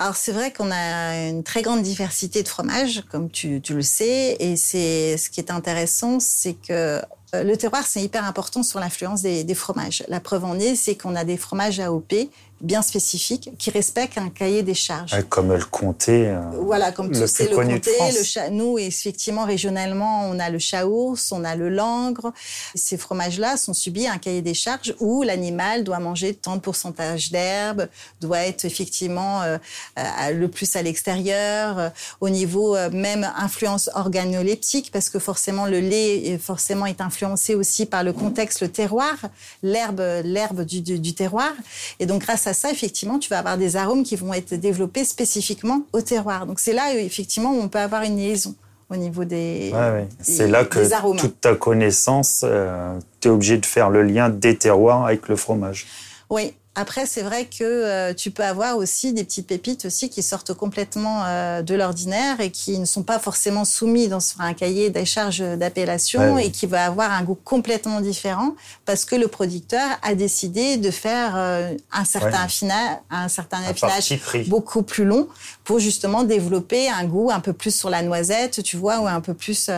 Alors 0.00 0.16
c'est 0.16 0.32
vrai 0.32 0.50
qu'on 0.50 0.70
a 0.70 1.28
une 1.28 1.42
très 1.42 1.60
grande 1.60 1.82
diversité 1.82 2.42
de 2.42 2.48
fromages, 2.48 3.04
comme 3.10 3.30
tu, 3.30 3.60
le 3.68 3.82
sais, 3.82 4.34
et 4.40 4.56
c'est 4.56 5.18
ce 5.18 5.28
qui 5.28 5.40
est 5.40 5.50
intéressant, 5.50 6.20
c'est 6.20 6.54
que 6.54 7.02
euh, 7.34 7.44
le 7.44 7.54
terroir, 7.58 7.84
c'est 7.86 8.00
hyper 8.00 8.24
important 8.24 8.62
sur 8.62 8.80
l'influence 8.80 9.20
des, 9.20 9.44
des, 9.44 9.54
fromages. 9.54 10.02
La 10.08 10.18
preuve 10.18 10.46
en 10.46 10.58
est, 10.58 10.74
c'est 10.74 10.96
qu'on 10.96 11.14
a 11.14 11.24
des 11.24 11.36
fromages 11.36 11.80
AOP 11.80 12.14
bien 12.60 12.82
spécifique 12.82 13.50
qui 13.58 13.70
respecte 13.70 14.18
un 14.18 14.28
cahier 14.28 14.62
des 14.62 14.74
charges. 14.74 15.16
comme 15.28 15.52
le 15.52 15.64
comté. 15.64 16.28
Euh, 16.28 16.40
voilà, 16.60 16.92
comme 16.92 17.10
tu 17.10 17.26
sais, 17.26 17.48
le 17.48 17.56
comté. 17.56 17.90
Le 18.00 18.50
nous, 18.50 18.78
effectivement, 18.78 19.44
régionalement, 19.44 20.28
on 20.28 20.38
a 20.38 20.50
le 20.50 20.58
chaours, 20.58 21.32
on 21.32 21.44
a 21.44 21.56
le 21.56 21.68
langre. 21.68 22.32
Ces 22.74 22.96
fromages-là 22.96 23.56
sont 23.56 23.72
subis 23.72 24.06
un 24.06 24.18
cahier 24.18 24.42
des 24.42 24.54
charges 24.54 24.94
où 25.00 25.22
l'animal 25.22 25.84
doit 25.84 25.98
manger 25.98 26.34
tant 26.34 26.56
de 26.56 26.60
pourcentage 26.60 27.30
d'herbe, 27.30 27.88
doit 28.20 28.40
être 28.40 28.64
effectivement 28.64 29.42
euh, 29.42 29.58
euh, 29.98 30.30
le 30.32 30.48
plus 30.48 30.76
à 30.76 30.82
l'extérieur, 30.82 31.92
au 32.20 32.28
niveau 32.28 32.76
même 32.92 33.30
influence 33.36 33.90
organoleptique, 33.94 34.90
parce 34.92 35.08
que 35.08 35.18
forcément 35.18 35.66
le 35.66 35.80
lait 35.80 36.38
forcément 36.38 36.86
est 36.86 37.00
influencé 37.00 37.54
aussi 37.54 37.86
par 37.86 38.04
le 38.04 38.12
contexte, 38.12 38.60
le 38.60 38.68
terroir, 38.68 39.16
l'herbe, 39.62 40.02
l'herbe 40.24 40.64
du, 40.64 40.80
du, 40.80 40.98
du 40.98 41.14
terroir. 41.14 41.52
Et 41.98 42.06
donc, 42.06 42.22
grâce 42.22 42.46
à 42.46 42.49
ça, 42.52 42.70
effectivement, 42.70 43.18
tu 43.18 43.28
vas 43.30 43.38
avoir 43.38 43.58
des 43.58 43.76
arômes 43.76 44.02
qui 44.02 44.16
vont 44.16 44.32
être 44.32 44.54
développés 44.54 45.04
spécifiquement 45.04 45.82
au 45.92 46.00
terroir. 46.00 46.46
Donc 46.46 46.60
c'est 46.60 46.72
là, 46.72 46.94
effectivement, 46.94 47.52
où 47.52 47.60
on 47.60 47.68
peut 47.68 47.78
avoir 47.78 48.02
une 48.02 48.16
liaison 48.16 48.54
au 48.90 48.96
niveau 48.96 49.24
des. 49.24 49.72
C'est 50.20 50.48
là 50.48 50.64
que 50.64 50.80
toute 51.16 51.40
ta 51.40 51.54
connaissance, 51.54 52.42
euh, 52.44 52.98
tu 53.20 53.28
es 53.28 53.30
obligé 53.30 53.58
de 53.58 53.66
faire 53.66 53.90
le 53.90 54.02
lien 54.02 54.28
des 54.28 54.56
terroirs 54.56 55.06
avec 55.06 55.28
le 55.28 55.36
fromage. 55.36 55.86
Oui, 56.28 56.54
après, 56.80 57.04
c'est 57.04 57.20
vrai 57.20 57.44
que 57.44 57.62
euh, 57.62 58.14
tu 58.14 58.30
peux 58.30 58.42
avoir 58.42 58.78
aussi 58.78 59.12
des 59.12 59.22
petites 59.22 59.46
pépites 59.46 59.84
aussi 59.84 60.08
qui 60.08 60.22
sortent 60.22 60.54
complètement 60.54 61.24
euh, 61.26 61.60
de 61.60 61.74
l'ordinaire 61.74 62.40
et 62.40 62.50
qui 62.50 62.78
ne 62.78 62.86
sont 62.86 63.02
pas 63.02 63.18
forcément 63.18 63.66
soumis 63.66 64.08
dans 64.08 64.20
un 64.38 64.54
cahier 64.54 64.88
des 64.88 65.04
charges 65.04 65.40
d'appellation 65.40 66.38
et 66.38 66.50
qui 66.50 66.64
va 66.64 66.86
avoir 66.86 67.12
un 67.12 67.22
goût 67.22 67.34
complètement 67.44 68.00
différent 68.00 68.54
parce 68.86 69.04
que 69.04 69.14
le 69.14 69.28
producteur 69.28 69.86
a 70.02 70.14
décidé 70.14 70.78
de 70.78 70.90
faire 70.90 71.34
euh, 71.36 71.74
un 71.92 72.06
certain 72.06 72.44
affinage, 72.44 72.96
un 73.10 73.28
certain 73.28 73.62
affinage 73.62 74.18
beaucoup 74.48 74.82
plus 74.82 75.04
long 75.04 75.28
pour 75.64 75.80
justement 75.80 76.22
développer 76.22 76.88
un 76.88 77.04
goût 77.04 77.30
un 77.30 77.40
peu 77.40 77.52
plus 77.52 77.74
sur 77.74 77.90
la 77.90 78.00
noisette, 78.00 78.62
tu 78.62 78.78
vois, 78.78 79.00
ou 79.00 79.06
un 79.06 79.20
peu 79.20 79.34
plus. 79.34 79.68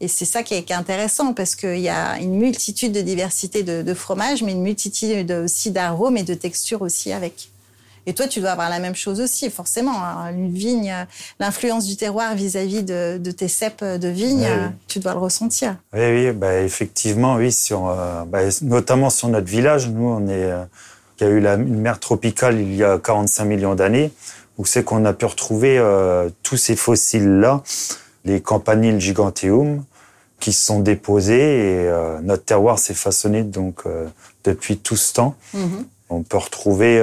et 0.00 0.08
c'est 0.08 0.24
ça 0.24 0.42
qui 0.42 0.54
est, 0.54 0.64
qui 0.64 0.72
est, 0.72 0.76
intéressant 0.76 1.32
parce 1.32 1.54
qu'il 1.54 1.78
y 1.78 1.88
a 1.88 2.18
une 2.18 2.34
multitude 2.34 2.90
de 2.90 3.02
diversité 3.02 3.62
de, 3.62 3.82
de 3.82 3.94
fromages, 3.94 4.42
mais 4.42 4.50
une 4.50 4.62
multitude 4.62 5.30
aussi 5.30 5.70
d'arômes 5.70 6.16
et 6.16 6.24
de 6.24 6.39
texture 6.40 6.82
aussi 6.82 7.12
avec. 7.12 7.50
Et 8.06 8.14
toi, 8.14 8.26
tu 8.26 8.40
dois 8.40 8.50
avoir 8.50 8.70
la 8.70 8.78
même 8.78 8.94
chose 8.94 9.20
aussi, 9.20 9.50
forcément. 9.50 10.02
Hein. 10.02 10.32
Une 10.32 10.52
vigne, 10.52 10.94
l'influence 11.38 11.86
du 11.86 11.96
terroir 11.96 12.34
vis-à-vis 12.34 12.82
de, 12.82 13.30
tes 13.30 13.48
cèpes 13.48 13.84
de 13.84 14.08
vigne, 14.08 14.48
tu 14.88 14.98
dois 15.00 15.12
le 15.12 15.18
ressentir. 15.18 15.76
Oui, 15.92 16.00
oui, 16.00 16.32
bah, 16.32 16.60
effectivement, 16.60 17.34
oui. 17.36 17.52
Sur, 17.52 17.88
euh, 17.88 18.24
bah, 18.24 18.40
notamment 18.62 19.10
sur 19.10 19.28
notre 19.28 19.46
village, 19.46 19.88
nous, 19.88 20.08
on 20.08 20.26
est, 20.28 20.50
euh, 20.50 20.64
il 21.20 21.24
y 21.24 21.26
a 21.26 21.30
eu 21.30 21.40
la, 21.40 21.54
une 21.54 21.80
mer 21.80 22.00
tropicale 22.00 22.58
il 22.58 22.74
y 22.74 22.82
a 22.82 22.98
45 22.98 23.44
millions 23.44 23.74
d'années, 23.74 24.12
où 24.56 24.64
c'est 24.64 24.82
qu'on 24.82 25.04
a 25.04 25.12
pu 25.12 25.26
retrouver 25.26 25.78
euh, 25.78 26.30
tous 26.42 26.56
ces 26.56 26.76
fossiles-là, 26.76 27.62
les 28.24 28.40
campaniles 28.40 28.98
giganteum, 28.98 29.84
qui 30.38 30.54
se 30.54 30.64
sont 30.64 30.80
déposés 30.80 31.82
et 31.82 31.90
notre 32.22 32.44
terroir 32.44 32.78
s'est 32.78 32.94
façonné 32.94 33.42
donc 33.42 33.84
depuis 34.42 34.78
tout 34.78 34.96
ce 34.96 35.12
temps. 35.12 35.34
Mhm. 35.52 35.84
On 36.10 36.22
peut 36.22 36.36
retrouver 36.36 37.00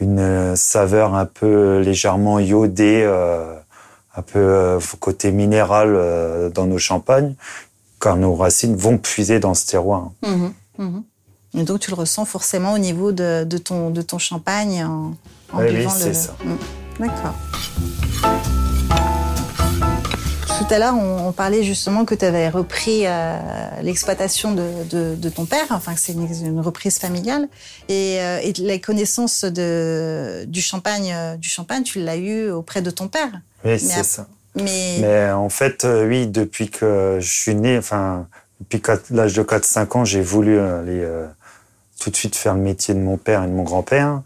une 0.00 0.56
saveur 0.56 1.14
un 1.14 1.26
peu 1.26 1.78
légèrement 1.78 2.38
iodée, 2.38 3.04
un 4.16 4.22
peu 4.22 4.78
côté 4.98 5.30
minéral 5.32 6.50
dans 6.52 6.66
nos 6.66 6.78
champagnes, 6.78 7.34
car 8.00 8.16
nos 8.16 8.34
racines 8.34 8.76
vont 8.76 8.98
puiser 8.98 9.38
dans 9.40 9.54
ce 9.54 9.66
terroir. 9.66 10.10
Mhm. 10.22 10.52
Mhm. 10.78 11.02
Et 11.54 11.62
donc 11.64 11.80
tu 11.80 11.90
le 11.90 11.96
ressens 11.96 12.24
forcément 12.24 12.72
au 12.74 12.78
niveau 12.78 13.12
de, 13.12 13.44
ton, 13.58 13.90
de 13.90 14.02
ton 14.02 14.18
champagne 14.18 14.84
en, 14.84 15.14
en 15.52 15.62
oui, 15.62 15.70
oui, 15.72 15.86
c'est 15.90 16.14
ça. 16.14 16.36
Mm. 16.44 16.56
D'accord. 17.00 18.59
Tout 20.60 20.74
à 20.74 20.78
l'heure, 20.78 20.94
on, 20.94 21.32
parlait 21.32 21.62
justement 21.62 22.04
que 22.04 22.14
tu 22.14 22.22
avais 22.22 22.50
repris 22.50 23.06
euh, 23.06 23.38
l'exploitation 23.80 24.52
de, 24.52 25.28
ton 25.30 25.46
père, 25.46 25.64
enfin 25.70 25.94
que 25.94 26.00
c'est 26.00 26.12
une, 26.12 26.60
reprise 26.60 26.98
familiale, 26.98 27.48
et, 27.88 28.18
euh, 28.20 28.52
la 28.58 28.78
connaissance 28.78 29.44
de, 29.44 30.44
du 30.46 30.60
champagne, 30.60 31.12
euh, 31.14 31.36
du 31.36 31.48
champagne, 31.48 31.82
tu 31.82 32.00
l'as 32.00 32.16
eu 32.16 32.50
auprès 32.50 32.82
de 32.82 32.90
ton 32.90 33.08
père. 33.08 33.30
Oui, 33.64 33.78
c'est 33.78 34.02
ça. 34.02 34.26
Mais... 34.54 35.30
en 35.32 35.48
fait, 35.48 35.86
oui, 36.06 36.26
depuis 36.26 36.68
que 36.68 37.16
je 37.20 37.30
suis 37.30 37.54
né, 37.54 37.78
enfin 37.78 38.26
depuis 38.60 38.82
l'âge 39.12 39.32
de 39.32 39.42
4-5 39.42 39.96
ans, 39.96 40.04
j'ai 40.04 40.20
voulu 40.20 40.60
aller 40.60 41.08
tout 41.98 42.10
de 42.10 42.16
suite 42.16 42.36
faire 42.36 42.54
le 42.54 42.60
métier 42.60 42.92
de 42.92 43.00
mon 43.00 43.16
père 43.16 43.44
et 43.44 43.46
de 43.46 43.52
mon 43.52 43.62
grand-père. 43.62 44.20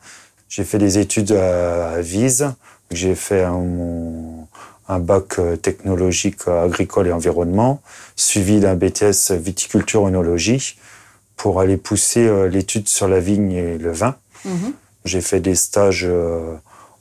J'ai 0.48 0.64
fait 0.64 0.78
des 0.78 0.98
études 0.98 1.30
à, 1.30 2.00
Vise. 2.00 2.52
J'ai 2.90 3.14
fait 3.14 3.44
un, 3.44 3.54
un, 4.88 4.98
bac 4.98 5.38
euh, 5.38 5.56
technologique 5.56 6.46
agricole 6.48 7.08
et 7.08 7.12
environnement, 7.12 7.80
suivi 8.16 8.60
d'un 8.60 8.74
BTS 8.74 9.32
viticulture 9.32 10.04
œnologie 10.04 10.78
pour 11.36 11.60
aller 11.60 11.76
pousser 11.76 12.26
euh, 12.26 12.48
l'étude 12.48 12.88
sur 12.88 13.08
la 13.08 13.20
vigne 13.20 13.52
et 13.52 13.78
le 13.78 13.92
vin. 13.92 14.16
Mhm. 14.44 14.72
J'ai 15.04 15.20
fait 15.20 15.40
des 15.40 15.54
stages 15.54 16.06
euh, 16.08 16.54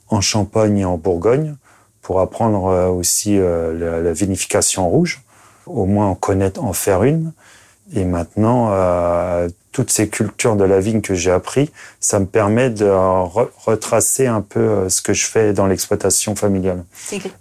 en 0.08 0.20
Champagne 0.20 0.78
et 0.78 0.84
en 0.84 0.98
Bourgogne 0.98 1.56
pour 2.02 2.20
apprendre 2.20 2.90
aussi 2.90 3.38
la, 3.38 3.72
la 3.72 4.12
vinification 4.12 4.86
rouge, 4.90 5.22
au 5.64 5.86
moins 5.86 6.08
en 6.08 6.14
connaître, 6.14 6.62
en 6.62 6.74
faire 6.74 7.02
une. 7.02 7.32
Et 7.94 8.04
maintenant, 8.04 8.68
toutes 9.74 9.90
ces 9.90 10.08
cultures 10.08 10.54
de 10.54 10.64
la 10.64 10.78
vigne 10.78 11.00
que 11.00 11.14
j'ai 11.14 11.32
appris, 11.32 11.70
ça 11.98 12.20
me 12.20 12.26
permet 12.26 12.70
de 12.70 12.86
retracer 12.86 14.26
un 14.28 14.40
peu 14.40 14.60
euh, 14.60 14.88
ce 14.88 15.02
que 15.02 15.12
je 15.12 15.26
fais 15.26 15.52
dans 15.52 15.66
l'exploitation 15.66 16.36
familiale. 16.36 16.84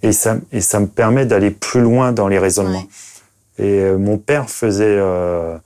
Et 0.01 0.11
ça, 0.11 0.37
et 0.51 0.59
ça 0.59 0.79
me 0.79 0.87
permet 0.87 1.27
d'aller 1.27 1.51
plus 1.51 1.81
loin 1.81 2.11
dans 2.11 2.27
les 2.27 2.39
raisonnements. 2.39 2.87
Et 3.59 3.79
euh, 3.81 3.97
mon 3.97 4.17
père 4.17 4.49
faisait, 4.49 4.85
euh, 4.87 5.57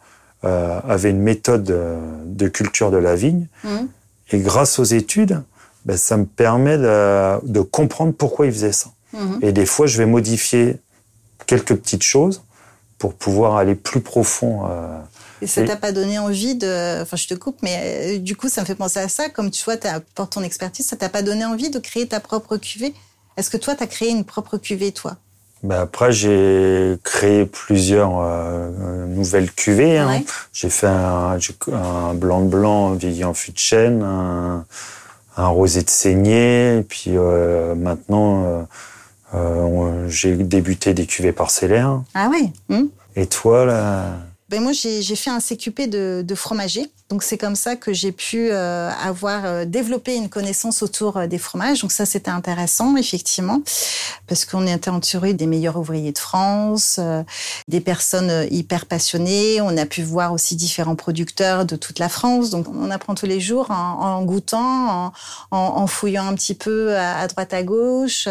euh, 0.43 0.79
avait 0.87 1.09
une 1.09 1.21
méthode 1.21 1.63
de 2.25 2.47
culture 2.47 2.91
de 2.91 2.97
la 2.97 3.15
vigne. 3.15 3.47
Mmh. 3.63 3.69
Et 4.31 4.39
grâce 4.39 4.77
aux 4.79 4.83
études, 4.83 5.41
ben, 5.85 5.95
ça 5.95 6.17
me 6.17 6.25
permet 6.25 6.77
de, 6.77 7.45
de, 7.45 7.61
comprendre 7.61 8.13
pourquoi 8.13 8.45
il 8.45 8.51
faisait 8.51 8.73
ça. 8.73 8.89
Mmh. 9.13 9.39
Et 9.41 9.51
des 9.53 9.65
fois, 9.65 9.87
je 9.87 9.97
vais 9.97 10.05
modifier 10.05 10.77
quelques 11.45 11.75
petites 11.75 12.03
choses 12.03 12.43
pour 12.97 13.13
pouvoir 13.13 13.55
aller 13.55 13.75
plus 13.75 14.01
profond. 14.01 14.63
Et 15.41 15.47
ça 15.47 15.63
t'a 15.63 15.75
pas 15.75 15.91
donné 15.91 16.17
envie 16.19 16.55
de. 16.55 17.01
Enfin, 17.01 17.17
je 17.17 17.27
te 17.27 17.33
coupe, 17.33 17.57
mais 17.61 18.15
euh, 18.15 18.17
du 18.19 18.35
coup, 18.35 18.49
ça 18.49 18.61
me 18.61 18.65
fait 18.65 18.75
penser 18.75 18.99
à 18.99 19.07
ça. 19.07 19.29
Comme 19.29 19.51
tu 19.51 19.63
vois, 19.63 19.75
pour 20.15 20.29
ton 20.29 20.41
expertise, 20.43 20.85
ça 20.85 20.95
t'a 20.95 21.09
pas 21.09 21.21
donné 21.21 21.45
envie 21.45 21.69
de 21.69 21.79
créer 21.79 22.07
ta 22.07 22.19
propre 22.19 22.57
cuvée? 22.57 22.93
Est-ce 23.37 23.49
que 23.49 23.57
toi, 23.57 23.75
tu 23.75 23.83
as 23.83 23.87
créé 23.87 24.09
une 24.09 24.23
propre 24.23 24.57
cuvée, 24.57 24.91
toi? 24.91 25.17
Ben 25.63 25.81
après, 25.81 26.11
j'ai 26.11 26.97
créé 27.03 27.45
plusieurs 27.45 28.19
euh, 28.19 29.05
nouvelles 29.07 29.51
cuvées. 29.51 29.97
Hein. 29.97 30.21
J'ai 30.53 30.69
fait 30.69 30.87
un, 30.87 31.37
un, 31.73 32.13
blanc 32.13 32.41
de 32.41 32.47
blanc 32.47 32.91
vieilli 32.91 33.23
en 33.23 33.33
fût 33.33 33.51
de 33.51 33.57
chêne, 33.57 34.03
un, 34.03 34.65
un 35.35 35.47
rosé 35.47 35.81
de 35.81 35.89
saignée, 35.89 36.77
et 36.77 36.83
puis 36.83 37.11
euh, 37.15 37.73
maintenant, 37.75 38.67
euh, 39.33 40.07
j'ai 40.07 40.35
débuté 40.35 40.93
des 40.93 41.05
cuvées 41.05 41.31
parcellaires. 41.31 42.01
Ah 42.13 42.29
oui. 42.31 42.51
Hmm. 42.69 42.85
Et 43.15 43.25
toi, 43.25 43.65
là? 43.65 44.11
Ben 44.49 44.61
moi, 44.61 44.71
j'ai 44.71 45.15
fait 45.15 45.29
un 45.29 45.39
CQP 45.39 45.89
de, 45.89 46.23
de 46.25 46.35
fromager. 46.35 46.91
Donc 47.09 47.23
c'est 47.23 47.37
comme 47.37 47.55
ça 47.55 47.77
que 47.77 47.93
j'ai 47.93 48.11
pu 48.11 48.49
euh, 48.51 48.89
avoir 49.01 49.45
euh, 49.45 49.63
développé 49.63 50.15
une 50.15 50.27
connaissance 50.27 50.81
autour 50.81 51.15
euh, 51.15 51.27
des 51.27 51.37
fromages. 51.37 51.81
Donc 51.81 51.93
ça 51.93 52.05
c'était 52.05 52.31
intéressant 52.31 52.97
effectivement 52.97 53.61
parce 54.27 54.43
qu'on 54.43 54.67
était 54.67 54.89
entouré 54.89 55.33
des 55.33 55.47
meilleurs 55.47 55.77
ouvriers 55.77 56.11
de 56.11 56.17
France, 56.17 56.99
des 57.69 57.79
personnes 57.79 58.45
hyper 58.51 58.85
passionnées. 58.85 59.61
On 59.61 59.77
a 59.77 59.85
pu 59.85 60.03
voir 60.03 60.33
aussi 60.33 60.57
différents 60.57 60.97
producteurs 60.97 61.65
de 61.65 61.77
toute 61.77 61.97
la 61.97 62.09
France. 62.09 62.49
Donc 62.49 62.67
on 62.67 62.91
apprend 62.91 63.15
tous 63.15 63.25
les 63.25 63.39
jours 63.39 63.71
en, 63.71 64.21
goûtant, 64.23 65.13
en, 65.51 65.87
fouillant 65.87 66.27
un 66.27 66.35
petit 66.35 66.55
peu 66.55 66.97
à, 66.97 67.25
droite 67.27 67.53
à 67.53 67.63
gauche, 67.63 68.27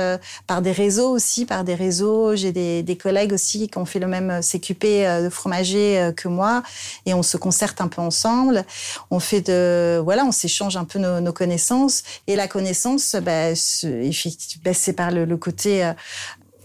par 0.47 0.61
des 0.61 0.73
réseaux 0.73 1.09
aussi, 1.09 1.47
par 1.47 1.65
des 1.65 1.75
réseaux. 1.75 2.37
J'ai 2.37 2.53
des, 2.53 2.83
des, 2.83 2.97
collègues 2.99 3.33
aussi 3.33 3.69
qui 3.69 3.79
ont 3.79 3.87
fait 3.87 4.01
le 4.01 4.07
même 4.07 4.41
CQP 4.43 4.85
de 4.85 5.31
fromager 5.31 6.13
que 6.15 6.29
moi 6.29 6.63
et 7.07 7.15
on 7.15 7.23
se 7.23 7.39
concerte 7.39 7.81
un 7.81 7.89
peu 7.89 8.03
ensemble 8.03 8.66
on 9.11 9.21
fait 9.21 9.43
de, 9.43 10.01
voilà, 10.03 10.25
on 10.25 10.33
s'échange 10.33 10.77
un 10.77 10.85
peu 10.85 10.99
nos, 10.99 11.33
connaissances. 11.33 12.03
Et 12.27 12.37
la 12.37 12.49
connaissance, 12.49 13.17
bah, 13.17 13.51
bah 14.65 14.75
c'est 14.75 14.93
par 14.93 15.11
le, 15.11 15.37
côté 15.37 15.85
euh, 15.85 15.93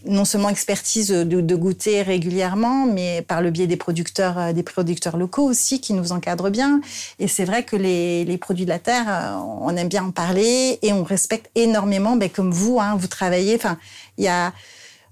non 0.05 0.25
seulement 0.25 0.49
expertise 0.49 1.09
de, 1.09 1.55
goûter 1.55 2.01
régulièrement, 2.01 2.85
mais 2.85 3.21
par 3.21 3.41
le 3.41 3.51
biais 3.51 3.67
des 3.67 3.77
producteurs, 3.77 4.37
euh, 4.37 4.53
des 4.53 4.63
producteurs 4.63 5.17
locaux 5.17 5.43
aussi 5.43 5.81
qui 5.81 5.93
nous 5.93 6.11
encadrent 6.11 6.49
bien. 6.49 6.81
Et 7.19 7.27
c'est 7.27 7.45
vrai 7.45 7.63
que 7.63 7.75
les, 7.75 8.37
produits 8.37 8.65
de 8.65 8.69
la 8.69 8.79
terre, 8.79 9.05
euh, 9.07 9.35
on 9.61 9.75
aime 9.75 9.89
bien 9.89 10.05
en 10.05 10.11
parler 10.11 10.79
et 10.81 10.93
on 10.93 11.03
respecte 11.03 11.49
énormément, 11.55 12.15
ben, 12.15 12.29
comme 12.29 12.51
vous, 12.51 12.79
hein, 12.79 12.95
vous 12.97 13.07
travaillez. 13.07 13.55
Enfin, 13.55 13.77
il 14.17 14.23
y 14.25 14.27
a 14.27 14.53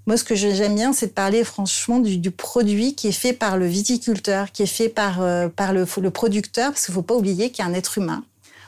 moi, 0.10 0.18
ce 0.18 0.24
que 0.24 0.34
j'aime 0.34 0.74
bien, 0.74 0.92
c'est 0.92 1.06
de 1.06 1.12
parler 1.12 1.44
franchement 1.44 2.00
du, 2.00 2.32
produit 2.32 2.96
qui 2.96 3.10
est 3.10 3.12
fait 3.12 3.32
par 3.32 3.58
le 3.58 3.68
viticulteur, 3.68 4.52
qui 4.52 4.64
est 4.64 4.66
fait 4.66 4.90
par, 4.90 5.22
euh, 5.22 5.50
le 5.72 6.10
producteur, 6.10 6.72
parce 6.72 6.88
qu'il 6.88 6.94
ne 6.94 6.96
faut 6.96 7.04
pas 7.04 7.14
oublier 7.14 7.52
qu'il 7.52 7.64
y 7.64 7.68
a 7.68 7.70
un 7.70 7.76
être 7.76 8.00
humain 8.00 8.24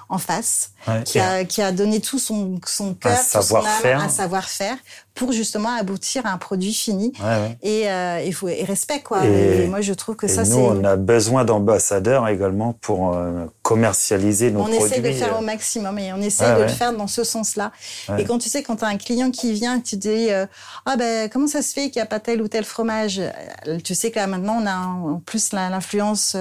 en 0.07 0.19
face, 0.19 0.70
qui, 1.05 1.19
a, 1.19 1.43
qui, 1.45 1.61
a, 1.61 1.71
donné 1.71 1.99
tout 1.99 2.19
son, 2.19 2.59
son 2.65 2.93
cœur, 2.93 3.17
savoir-faire, 3.17 4.01
un 4.01 4.09
savoir-faire 4.09 4.77
pour 5.13 5.33
justement 5.33 5.75
aboutir 5.77 6.25
à 6.25 6.31
un 6.31 6.37
produit 6.37 6.73
fini. 6.73 7.13
Et 7.61 8.31
faut 8.31 8.47
et 8.47 8.63
respect 8.63 9.01
quoi. 9.01 9.25
Et, 9.25 9.67
moi 9.67 9.81
je 9.81 9.93
trouve 9.93 10.15
que 10.15 10.27
ça 10.27 10.45
c'est. 10.45 10.51
Nous 10.51 10.57
on 10.57 10.83
a 10.83 10.95
besoin 10.95 11.45
d'ambassadeurs 11.45 12.27
également 12.27 12.73
pour 12.81 13.13
euh, 13.13 13.45
commercialiser 13.61 14.51
nos 14.51 14.61
produits. 14.61 14.79
On 14.79 14.85
essaie 14.85 15.01
de 15.01 15.11
faire 15.11 15.37
au 15.37 15.41
maximum 15.41 15.99
et 15.99 16.13
on 16.13 16.21
essaie 16.21 16.55
de 16.55 16.61
le 16.61 16.67
faire 16.67 16.93
dans 16.93 17.07
ce 17.07 17.23
sens-là. 17.23 17.71
Et 18.17 18.23
quand 18.23 18.37
tu 18.37 18.49
sais 18.49 18.63
quand 18.63 18.77
tu 18.77 18.85
as 18.85 18.87
un 18.87 18.97
client 18.97 19.31
qui 19.31 19.53
vient, 19.53 19.79
tu 19.79 19.97
dis 19.97 20.31
euh, 20.31 20.45
ah 20.85 20.95
ben 20.97 21.29
comment 21.29 21.47
ça 21.47 21.61
se 21.61 21.73
fait 21.73 21.89
qu'il 21.89 22.01
n'y 22.01 22.03
a 22.03 22.07
pas 22.07 22.19
tel 22.19 22.41
ou 22.41 22.47
tel 22.47 22.63
fromage? 22.63 23.19
Euh, 23.19 23.77
Tu 23.83 23.95
sais 23.95 24.11
que 24.11 24.19
là 24.19 24.27
maintenant 24.27 24.59
on 24.61 24.65
a 24.65 24.75
en 24.75 25.21
plus 25.25 25.53
l'influence 25.53 26.35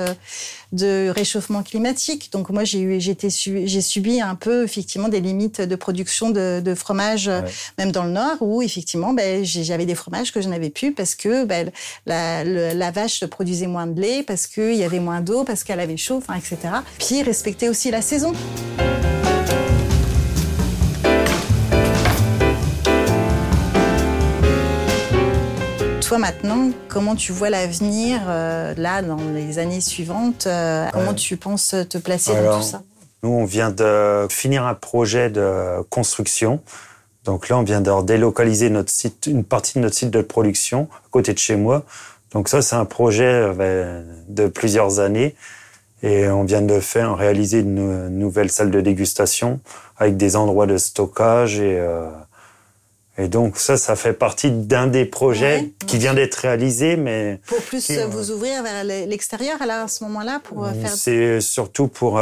de 0.72 1.10
réchauffement 1.10 1.62
climatique. 1.62 2.30
Donc 2.32 2.50
moi 2.50 2.64
j'ai 2.64 2.80
eu 2.80 3.00
j'ai 3.00 3.16
j'ai 3.66 3.80
subi 3.80 4.20
un 4.20 4.29
peu 4.34 4.64
effectivement 4.64 5.08
des 5.08 5.20
limites 5.20 5.60
de 5.60 5.76
production 5.76 6.30
de, 6.30 6.60
de 6.64 6.74
fromage 6.74 7.30
même 7.78 7.92
dans 7.92 8.04
le 8.04 8.10
nord 8.10 8.36
où 8.40 8.62
effectivement 8.62 9.12
ben, 9.12 9.44
j'avais 9.44 9.86
des 9.86 9.94
fromages 9.94 10.32
que 10.32 10.40
je 10.40 10.48
n'avais 10.48 10.70
plus 10.70 10.92
parce 10.92 11.14
que 11.14 11.44
ben, 11.44 11.70
la, 12.06 12.44
la, 12.44 12.90
vache 12.90 13.24
produisait 13.26 13.66
moins 13.66 13.86
de 13.86 14.00
lait, 14.00 14.22
parce 14.22 14.46
qu'il 14.46 14.74
y 14.74 14.84
avait 14.84 15.00
moins 15.00 15.20
d'eau, 15.20 15.44
parce 15.44 15.64
qu'elle 15.64 15.80
avait 15.80 15.96
chaud, 15.96 16.18
enfin, 16.18 16.34
etc. 16.34 16.74
Puis 16.98 17.22
respecter 17.22 17.68
aussi 17.68 17.90
la 17.90 18.02
saison. 18.02 18.32
toi 26.00 26.18
maintenant, 26.18 26.70
comment 26.88 27.14
tu 27.14 27.30
vois 27.30 27.50
l'avenir 27.50 28.22
euh, 28.26 28.74
là 28.76 29.00
dans 29.00 29.20
les 29.32 29.60
années 29.60 29.80
suivantes 29.80 30.48
euh, 30.48 30.88
Comment 30.92 31.14
tu 31.14 31.36
penses 31.36 31.76
te 31.88 31.98
placer 31.98 32.34
dans 32.34 32.58
tout 32.58 32.64
ça? 32.64 32.82
Nous, 33.22 33.30
on 33.30 33.44
vient 33.44 33.70
de 33.70 34.26
finir 34.30 34.64
un 34.64 34.74
projet 34.74 35.30
de 35.30 35.82
construction 35.90 36.60
donc 37.24 37.48
là, 37.48 37.58
on 37.58 37.62
vient 37.62 37.80
de 37.80 38.02
délocaliser 38.02 38.70
notre 38.70 38.90
site, 38.90 39.26
une 39.26 39.44
partie 39.44 39.74
de 39.74 39.80
notre 39.80 39.94
site 39.94 40.10
de 40.10 40.22
production 40.22 40.88
à 40.92 41.08
côté 41.10 41.34
de 41.34 41.38
chez 41.38 41.56
moi. 41.56 41.84
Donc 42.32 42.48
ça, 42.48 42.62
c'est 42.62 42.76
un 42.76 42.84
projet 42.84 43.24
euh, 43.26 44.02
de 44.28 44.46
plusieurs 44.46 45.00
années. 45.00 45.34
Et 46.02 46.28
on 46.28 46.44
vient 46.44 46.62
de 46.62 46.80
faire 46.80 47.14
réaliser 47.16 47.58
une 47.58 48.08
nouvelle 48.08 48.50
salle 48.50 48.70
de 48.70 48.80
dégustation 48.80 49.60
avec 49.98 50.16
des 50.16 50.34
endroits 50.34 50.66
de 50.66 50.78
stockage 50.78 51.60
et 51.60 51.78
euh, 51.78 52.08
et 53.18 53.28
donc 53.28 53.58
ça, 53.58 53.76
ça 53.76 53.96
fait 53.96 54.14
partie 54.14 54.50
d'un 54.50 54.86
des 54.86 55.04
projets 55.04 55.72
qui 55.86 55.98
vient 55.98 56.14
d'être 56.14 56.36
réalisé, 56.36 56.96
mais 56.96 57.38
pour 57.44 57.58
plus 57.58 57.90
vous 58.08 58.30
ouvrir 58.30 58.62
vers 58.62 58.82
l'extérieur 58.82 59.58
à 59.60 59.88
ce 59.88 60.04
moment-là 60.04 60.40
pour 60.42 60.64
euh, 60.64 60.72
faire. 60.72 60.90
C'est 60.90 61.42
surtout 61.42 61.88
pour 61.88 62.18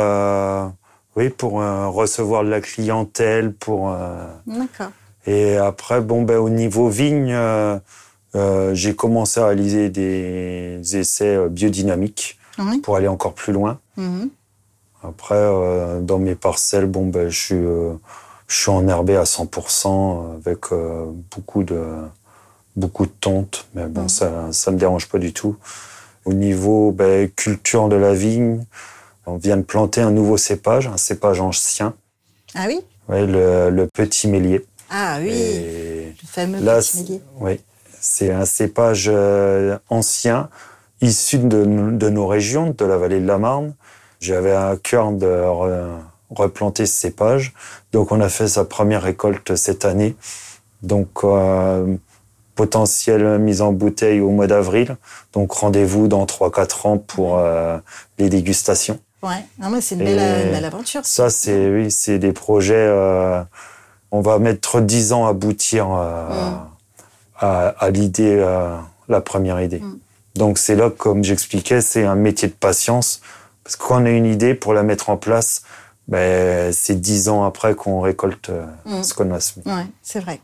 oui, 1.18 1.30
pour 1.30 1.60
euh, 1.60 1.88
recevoir 1.88 2.44
de 2.44 2.48
la 2.48 2.60
clientèle, 2.60 3.52
pour. 3.52 3.90
Euh, 3.90 4.24
D'accord. 4.46 4.92
Et 5.26 5.56
après, 5.56 6.00
bon, 6.00 6.22
ben, 6.22 6.38
au 6.38 6.48
niveau 6.48 6.88
vigne, 6.88 7.32
euh, 7.34 7.78
j'ai 8.74 8.94
commencé 8.94 9.40
à 9.40 9.46
réaliser 9.46 9.90
des 9.90 10.80
essais 10.96 11.48
biodynamiques 11.48 12.38
Oui. 12.58 12.78
pour 12.78 12.94
aller 12.96 13.08
encore 13.08 13.34
plus 13.34 13.52
loin. 13.52 13.80
Mhm. 13.96 14.30
Après, 15.02 15.44
dans 16.02 16.18
mes 16.18 16.34
parcelles, 16.34 16.86
bon, 16.86 17.06
ben, 17.06 17.28
je 17.28 17.38
suis, 17.38 17.64
je 18.46 18.56
suis 18.56 18.70
enherbé 18.70 19.16
à 19.16 19.24
100% 19.24 20.36
avec 20.36 20.66
beaucoup 21.30 21.62
de, 21.62 21.82
beaucoup 22.76 23.06
de 23.06 23.12
tonte, 23.20 23.66
mais 23.74 23.86
bon, 23.86 24.02
Mhm. 24.02 24.08
ça, 24.08 24.30
ça 24.52 24.70
me 24.70 24.76
dérange 24.78 25.08
pas 25.08 25.18
du 25.18 25.32
tout. 25.32 25.56
Au 26.24 26.32
niveau 26.32 26.90
ben, 26.92 27.28
culture 27.30 27.88
de 27.88 27.96
la 27.96 28.12
vigne, 28.14 28.64
on 29.28 29.36
vient 29.36 29.56
de 29.56 29.62
planter 29.62 30.00
un 30.00 30.10
nouveau 30.10 30.36
cépage, 30.36 30.86
un 30.86 30.96
cépage 30.96 31.40
ancien, 31.40 31.94
Ah 32.54 32.64
oui? 32.66 32.80
Ouais, 33.08 33.26
le, 33.26 33.70
le 33.70 33.86
petit 33.86 34.28
mélier. 34.28 34.64
Ah 34.90 35.18
oui, 35.20 35.28
Et 35.30 36.14
le 36.22 36.26
fameux 36.26 36.60
là, 36.60 36.78
petit 36.80 37.02
mélier. 37.02 37.22
oui, 37.40 37.60
c'est 38.00 38.30
un 38.30 38.44
cépage 38.44 39.10
euh, 39.12 39.78
ancien, 39.90 40.48
issu 41.00 41.38
de, 41.38 41.64
de 41.64 42.08
nos 42.08 42.26
régions, 42.26 42.74
de 42.76 42.84
la 42.84 42.96
vallée 42.96 43.20
de 43.20 43.26
la 43.26 43.38
Marne. 43.38 43.74
J'avais 44.20 44.52
à 44.52 44.76
cœur 44.82 45.12
de 45.12 45.26
re- 45.26 45.98
replanter 46.30 46.86
ce 46.86 46.94
cépage. 47.00 47.54
Donc, 47.92 48.12
on 48.12 48.20
a 48.20 48.28
fait 48.28 48.48
sa 48.48 48.64
première 48.64 49.02
récolte 49.02 49.54
cette 49.56 49.84
année. 49.84 50.16
Donc, 50.82 51.08
euh, 51.24 51.96
potentielle 52.54 53.38
mise 53.38 53.62
en 53.62 53.72
bouteille 53.72 54.20
au 54.20 54.30
mois 54.30 54.46
d'avril. 54.48 54.96
Donc, 55.32 55.52
rendez-vous 55.52 56.08
dans 56.08 56.24
3-4 56.26 56.86
ans 56.88 56.98
pour 56.98 57.38
euh, 57.38 57.78
les 58.18 58.28
dégustations. 58.28 58.98
Ouais, 59.22 59.44
non, 59.58 59.70
mais 59.70 59.80
c'est 59.80 59.94
une 59.96 60.04
belle, 60.04 60.46
une 60.46 60.52
belle 60.52 60.64
aventure. 60.64 61.04
Ça, 61.04 61.28
c'est 61.30 61.68
oui, 61.70 61.90
c'est 61.90 62.18
des 62.18 62.32
projets. 62.32 62.74
euh, 62.76 63.42
on 64.10 64.20
va 64.20 64.38
mettre 64.38 64.80
10 64.80 65.12
ans 65.12 65.26
à 65.26 65.30
aboutir 65.30 65.88
euh, 65.90 66.28
Mm. 66.28 66.68
à, 67.40 67.68
à 67.68 67.90
l'idée, 67.90 68.36
euh, 68.38 68.76
la 69.08 69.20
première 69.20 69.60
idée. 69.60 69.80
Mm. 69.80 69.98
Donc 70.36 70.58
c'est 70.58 70.76
là, 70.76 70.88
comme 70.90 71.24
j'expliquais, 71.24 71.80
c'est 71.80 72.04
un 72.04 72.14
métier 72.14 72.48
de 72.48 72.52
patience. 72.54 73.20
Parce 73.64 73.76
que 73.76 73.84
quand 73.84 74.00
on 74.02 74.06
a 74.06 74.10
une 74.10 74.24
idée 74.26 74.54
pour 74.54 74.72
la 74.72 74.82
mettre 74.82 75.10
en 75.10 75.16
place, 75.16 75.62
ben, 76.06 76.72
c'est 76.72 76.98
10 77.00 77.28
ans 77.28 77.44
après 77.44 77.74
qu'on 77.74 78.00
récolte 78.00 78.48
euh, 78.50 78.64
Mm. 78.86 79.02
ce 79.02 79.14
qu'on 79.14 79.30
a 79.34 79.40
semé. 79.40 79.66
Ouais, 79.66 79.86
c'est 80.02 80.20
vrai. 80.20 80.40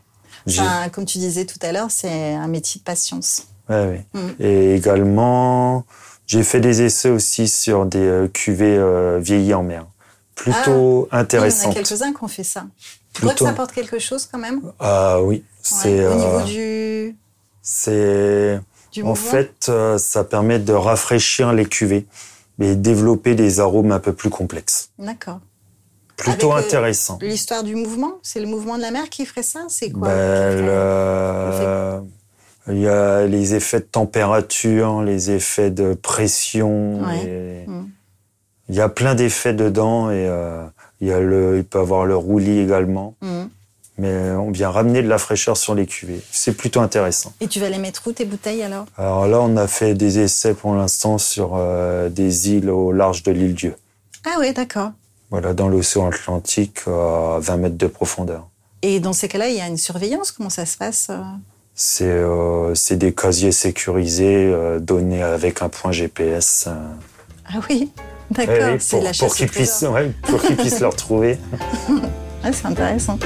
Enfin, 0.47 0.89
comme 0.89 1.05
tu 1.05 1.17
disais 1.17 1.45
tout 1.45 1.57
à 1.63 1.71
l'heure, 1.71 1.87
c'est 1.89 2.33
un 2.35 2.47
métier 2.47 2.77
de 2.79 2.83
patience. 2.83 3.47
Ouais. 3.67 4.05
Et 4.39 4.75
également, 4.75 5.85
j'ai 6.27 6.43
fait 6.43 6.59
des 6.59 6.81
essais 6.81 7.09
aussi 7.09 7.47
sur 7.47 7.85
des 7.85 7.99
euh, 7.99 8.27
cuvées 8.27 8.77
euh, 8.77 9.19
vieillies 9.21 9.53
en 9.53 9.63
mer. 9.63 9.85
Plutôt 10.35 11.07
Ah, 11.11 11.21
Oui, 11.21 11.27
il 11.31 11.37
y 11.37 11.65
en 11.67 11.71
a 11.71 11.73
quelques-uns 11.73 12.13
qui 12.13 12.23
ont 12.23 12.27
fait 12.27 12.43
ça. 12.43 12.65
Tu 13.13 13.21
crois 13.21 13.31
que 13.31 13.35
Plutôt. 13.37 13.45
ça 13.45 13.51
apporte 13.51 13.71
quelque 13.71 13.99
chose 13.99 14.27
quand 14.29 14.37
même? 14.37 14.61
Ah 14.79 15.21
oui, 15.21 15.37
Ouais, 15.37 15.43
c'est. 15.61 16.05
Au 16.05 16.11
euh, 16.11 16.15
niveau 16.15 16.41
du, 16.41 17.15
C'est 17.61 18.59
du 18.91 19.03
en 19.03 19.15
fait, 19.15 19.67
euh, 19.69 19.97
ça 19.97 20.23
permet 20.23 20.59
de 20.59 20.73
rafraîchir 20.73 21.53
les 21.53 21.65
cuvées 21.65 22.05
et 22.59 22.75
développer 22.75 23.35
des 23.35 23.59
arômes 23.59 23.91
un 23.91 23.99
peu 23.99 24.13
plus 24.13 24.29
complexes. 24.29 24.89
D'accord. 24.99 25.39
Plutôt 26.17 26.51
Avec, 26.53 26.65
euh, 26.65 26.67
intéressant. 26.67 27.17
L'histoire 27.21 27.63
du 27.63 27.75
mouvement, 27.75 28.13
c'est 28.21 28.39
le 28.39 28.47
mouvement 28.47 28.77
de 28.77 28.81
la 28.81 28.91
mer 28.91 29.09
qui 29.09 29.25
ferait 29.25 29.43
ça? 29.43 29.65
C'est 29.69 29.91
quoi 29.91 30.07
Ben, 30.09 32.05
Il 32.67 32.79
y 32.79 32.87
a 32.87 33.25
les 33.27 33.53
effets 33.53 33.79
de 33.79 33.85
température, 33.85 35.01
les 35.03 35.31
effets 35.31 35.71
de 35.71 35.93
pression. 35.93 37.01
Ouais. 37.03 37.25
et- 37.25 37.69
Mm. 37.69 37.89
Il 38.69 38.75
y 38.75 38.81
a 38.81 38.89
plein 38.89 39.13
d'effets 39.13 39.53
dedans 39.53 40.09
et 40.09 40.25
euh, 40.27 40.65
il, 40.99 41.07
y 41.07 41.11
a 41.11 41.19
le, 41.19 41.57
il 41.59 41.63
peut 41.63 41.77
avoir 41.79 42.05
le 42.05 42.15
roulis 42.15 42.57
également. 42.59 43.15
Mhm. 43.21 43.49
Mais 43.99 44.31
on 44.31 44.49
vient 44.51 44.71
ramener 44.71 45.01
de 45.03 45.07
la 45.07 45.19
fraîcheur 45.19 45.55
sur 45.55 45.73
les 45.75 45.85
cuvées. 45.85 46.19
C'est 46.31 46.53
plutôt 46.57 46.81
intéressant. 46.81 47.31
Et 47.39 47.47
tu 47.47 47.59
vas 47.59 47.69
les 47.69 47.77
mettre 47.77 48.07
où 48.07 48.11
tes 48.11 48.25
bouteilles 48.25 48.63
alors? 48.63 48.85
Alors 48.97 49.27
là, 49.27 49.39
on 49.39 49.55
a 49.55 49.67
fait 49.67 49.93
des 49.93 50.17
essais 50.19 50.53
pour 50.55 50.73
l'instant 50.73 51.17
sur 51.19 51.51
euh, 51.55 52.09
des 52.09 52.49
îles 52.51 52.69
au 52.71 52.91
large 52.91 53.21
de 53.23 53.31
l'île 53.31 53.53
Dieu. 53.53 53.75
Ah 54.25 54.39
ouais, 54.39 54.51
d'accord. 54.51 54.91
Voilà, 55.29 55.53
dans 55.53 55.69
l'océan 55.69 56.07
Atlantique, 56.09 56.79
à 56.87 57.37
20 57.39 57.57
mètres 57.57 57.77
de 57.77 57.87
profondeur. 57.87 58.47
Et 58.81 58.99
dans 58.99 59.13
ces 59.13 59.27
cas-là, 59.27 59.47
il 59.49 59.55
y 59.55 59.61
a 59.61 59.67
une 59.67 59.77
surveillance 59.77 60.31
Comment 60.31 60.49
ça 60.49 60.65
se 60.65 60.75
passe 60.77 61.07
euh? 61.11 61.21
C'est 61.77 62.05
euh, 62.05 62.73
c'est 62.73 62.95
des 62.95 63.13
casiers 63.13 63.51
sécurisés 63.51 64.45
euh, 64.45 64.79
donnés 64.79 65.21
avec 65.21 65.61
un 65.61 65.67
point 65.67 65.91
GPS. 65.91 66.65
euh. 66.67 66.73
Ah 67.47 67.59
oui, 67.69 67.91
d'accord. 68.31 68.55
Ouais, 68.55 68.63
ouais, 68.63 68.77
c'est 68.79 69.17
pour, 69.19 69.35
qu'ils 69.35 69.49
puissent, 69.49 69.83
ouais, 69.83 70.11
pour 70.23 70.41
qu'ils 70.41 70.55
puissent 70.55 70.79
le 70.79 70.87
retrouver. 70.87 71.37
Ah, 72.47 72.53
c'est 72.53 72.67
intéressant. 72.67 73.17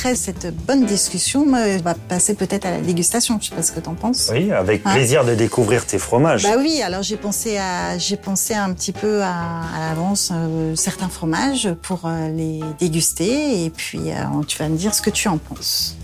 Après 0.00 0.14
cette 0.14 0.56
bonne 0.64 0.86
discussion, 0.86 1.44
on 1.46 1.78
va 1.82 1.92
passer 1.92 2.32
peut-être 2.34 2.64
à 2.64 2.70
la 2.70 2.80
dégustation. 2.80 3.38
Je 3.38 3.50
sais 3.50 3.54
pas 3.54 3.62
ce 3.62 3.70
que 3.70 3.80
tu 3.80 3.88
en 3.90 3.94
penses. 3.94 4.30
Oui, 4.32 4.50
avec 4.50 4.80
Hein 4.86 4.94
plaisir 4.94 5.26
de 5.26 5.34
découvrir 5.34 5.84
tes 5.84 5.98
fromages. 5.98 6.44
Bah 6.44 6.54
oui, 6.56 6.80
alors 6.80 7.02
j'ai 7.02 7.18
pensé 7.18 7.58
à 7.58 7.98
j'ai 7.98 8.16
pensé 8.16 8.54
un 8.54 8.72
petit 8.72 8.92
peu 8.92 9.20
à, 9.22 9.60
à 9.76 9.80
l'avance 9.90 10.30
euh, 10.32 10.74
certains 10.74 11.10
fromages 11.10 11.68
pour 11.82 12.06
euh, 12.06 12.30
les 12.30 12.60
déguster 12.78 13.66
et 13.66 13.68
puis 13.68 14.10
euh, 14.10 14.42
tu 14.48 14.56
vas 14.56 14.70
me 14.70 14.76
dire 14.78 14.94
ce 14.94 15.02
que 15.02 15.10
tu 15.10 15.28
en 15.28 15.36
penses. 15.36 15.96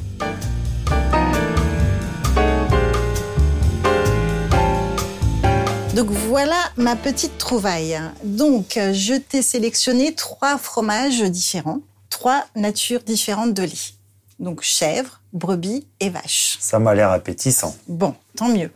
Donc 5.94 6.10
voilà 6.10 6.60
ma 6.76 6.96
petite 6.96 7.38
trouvaille. 7.38 7.98
Donc 8.24 8.78
je 8.92 9.14
t'ai 9.14 9.40
sélectionné 9.40 10.14
trois 10.14 10.58
fromages 10.58 11.22
différents, 11.22 11.80
trois 12.16 12.46
natures 12.54 13.02
différentes 13.02 13.52
de 13.52 13.62
lait. 13.62 13.92
Donc 14.38 14.62
chèvre, 14.62 15.20
brebis 15.34 15.86
et 16.00 16.08
vache. 16.08 16.56
Ça 16.60 16.78
m'a 16.78 16.94
l'air 16.94 17.10
appétissant. 17.10 17.76
Bon, 17.88 18.14
tant 18.34 18.48
mieux. 18.48 18.70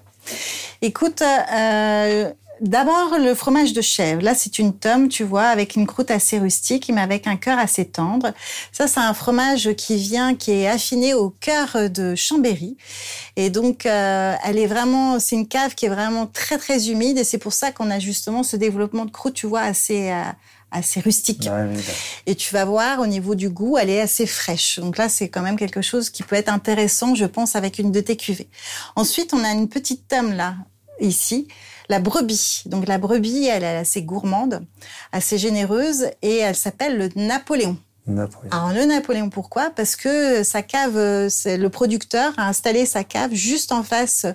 Écoute, 0.83 1.22
euh, 1.22 2.31
d'abord 2.61 3.16
le 3.18 3.35
fromage 3.35 3.72
de 3.72 3.81
chèvre. 3.81 4.20
Là, 4.20 4.35
c'est 4.35 4.59
une 4.59 4.74
tome, 4.74 5.09
tu 5.09 5.24
vois, 5.24 5.44
avec 5.46 5.74
une 5.74 5.87
croûte 5.87 6.11
assez 6.11 6.38
rustique, 6.38 6.90
mais 6.92 7.00
avec 7.00 7.26
un 7.26 7.37
cœur 7.37 7.59
assez 7.59 7.87
tendre. 7.87 8.35
Ça, 8.72 8.87
c'est 8.87 9.00
un 9.00 9.14
fromage 9.14 9.72
qui 9.72 9.96
vient, 9.96 10.35
qui 10.35 10.50
est 10.50 10.68
affiné 10.68 11.14
au 11.14 11.31
cœur 11.31 11.88
de 11.88 12.14
Chambéry. 12.14 12.76
Et 13.37 13.48
donc, 13.48 13.87
euh, 13.87 14.35
elle 14.44 14.59
est 14.59 14.66
vraiment, 14.66 15.18
c'est 15.18 15.37
une 15.37 15.48
cave 15.48 15.74
qui 15.74 15.87
est 15.87 15.90
vraiment 15.90 16.26
très 16.26 16.59
très 16.59 16.90
humide, 16.90 17.16
et 17.16 17.24
c'est 17.24 17.38
pour 17.38 17.55
ça 17.55 17.72
qu'on 17.72 17.90
a 17.90 17.98
justement 17.98 18.42
ce 18.42 18.57
développement 18.57 19.07
de 19.07 19.11
croûte, 19.11 19.33
tu 19.33 19.46
vois, 19.46 19.62
assez 19.62 20.11
euh, 20.11 20.24
assez 20.70 21.00
rustique. 21.00 21.48
Ouais, 21.50 21.66
oui, 21.68 21.83
Et 22.26 22.35
tu 22.35 22.54
vas 22.54 22.64
voir, 22.64 23.00
au 23.00 23.06
niveau 23.06 23.35
du 23.35 23.50
goût, 23.50 23.76
elle 23.78 23.90
est 23.90 24.00
assez 24.00 24.26
fraîche. 24.26 24.78
Donc 24.78 24.96
là, 24.98 25.09
c'est 25.09 25.28
quand 25.28 25.42
même 25.42 25.56
quelque 25.56 25.83
chose 25.83 26.11
qui 26.11 26.22
peut 26.22 26.37
être 26.37 26.48
intéressant, 26.48 27.14
je 27.14 27.24
pense, 27.24 27.56
avec 27.56 27.78
une 27.78 27.92
de 27.92 28.00
tes 28.00 28.16
cuvées. 28.16 28.48
Ensuite, 28.96 29.35
on 29.35 29.42
a 29.44 29.50
une 29.50 29.68
petite 29.68 30.09
tome 30.09 30.33
là, 30.33 30.54
ici, 31.00 31.48
la 31.88 31.98
brebis. 31.98 32.62
Donc 32.66 32.87
la 32.87 32.98
brebis, 32.98 33.46
elle 33.46 33.64
est 33.64 33.76
assez 33.76 34.02
gourmande, 34.02 34.64
assez 35.12 35.38
généreuse, 35.38 36.06
et 36.22 36.37
elle 36.37 36.56
s'appelle 36.56 36.96
le 36.96 37.09
Napoléon. 37.16 37.76
Napoléon. 38.06 38.50
Alors 38.50 38.72
le 38.72 38.85
Napoléon, 38.87 39.30
pourquoi? 39.30 39.70
Parce 39.70 39.96
que 39.96 40.42
sa 40.42 40.62
cave, 40.62 40.96
euh, 40.96 41.28
c'est 41.28 41.56
le 41.56 41.68
producteur 41.68 42.33
a 42.38 42.48
installé 42.48 42.87
sa 42.87 43.04
cave 43.04 43.33
juste 43.33 43.72
en 43.72 43.83
face. 43.83 44.26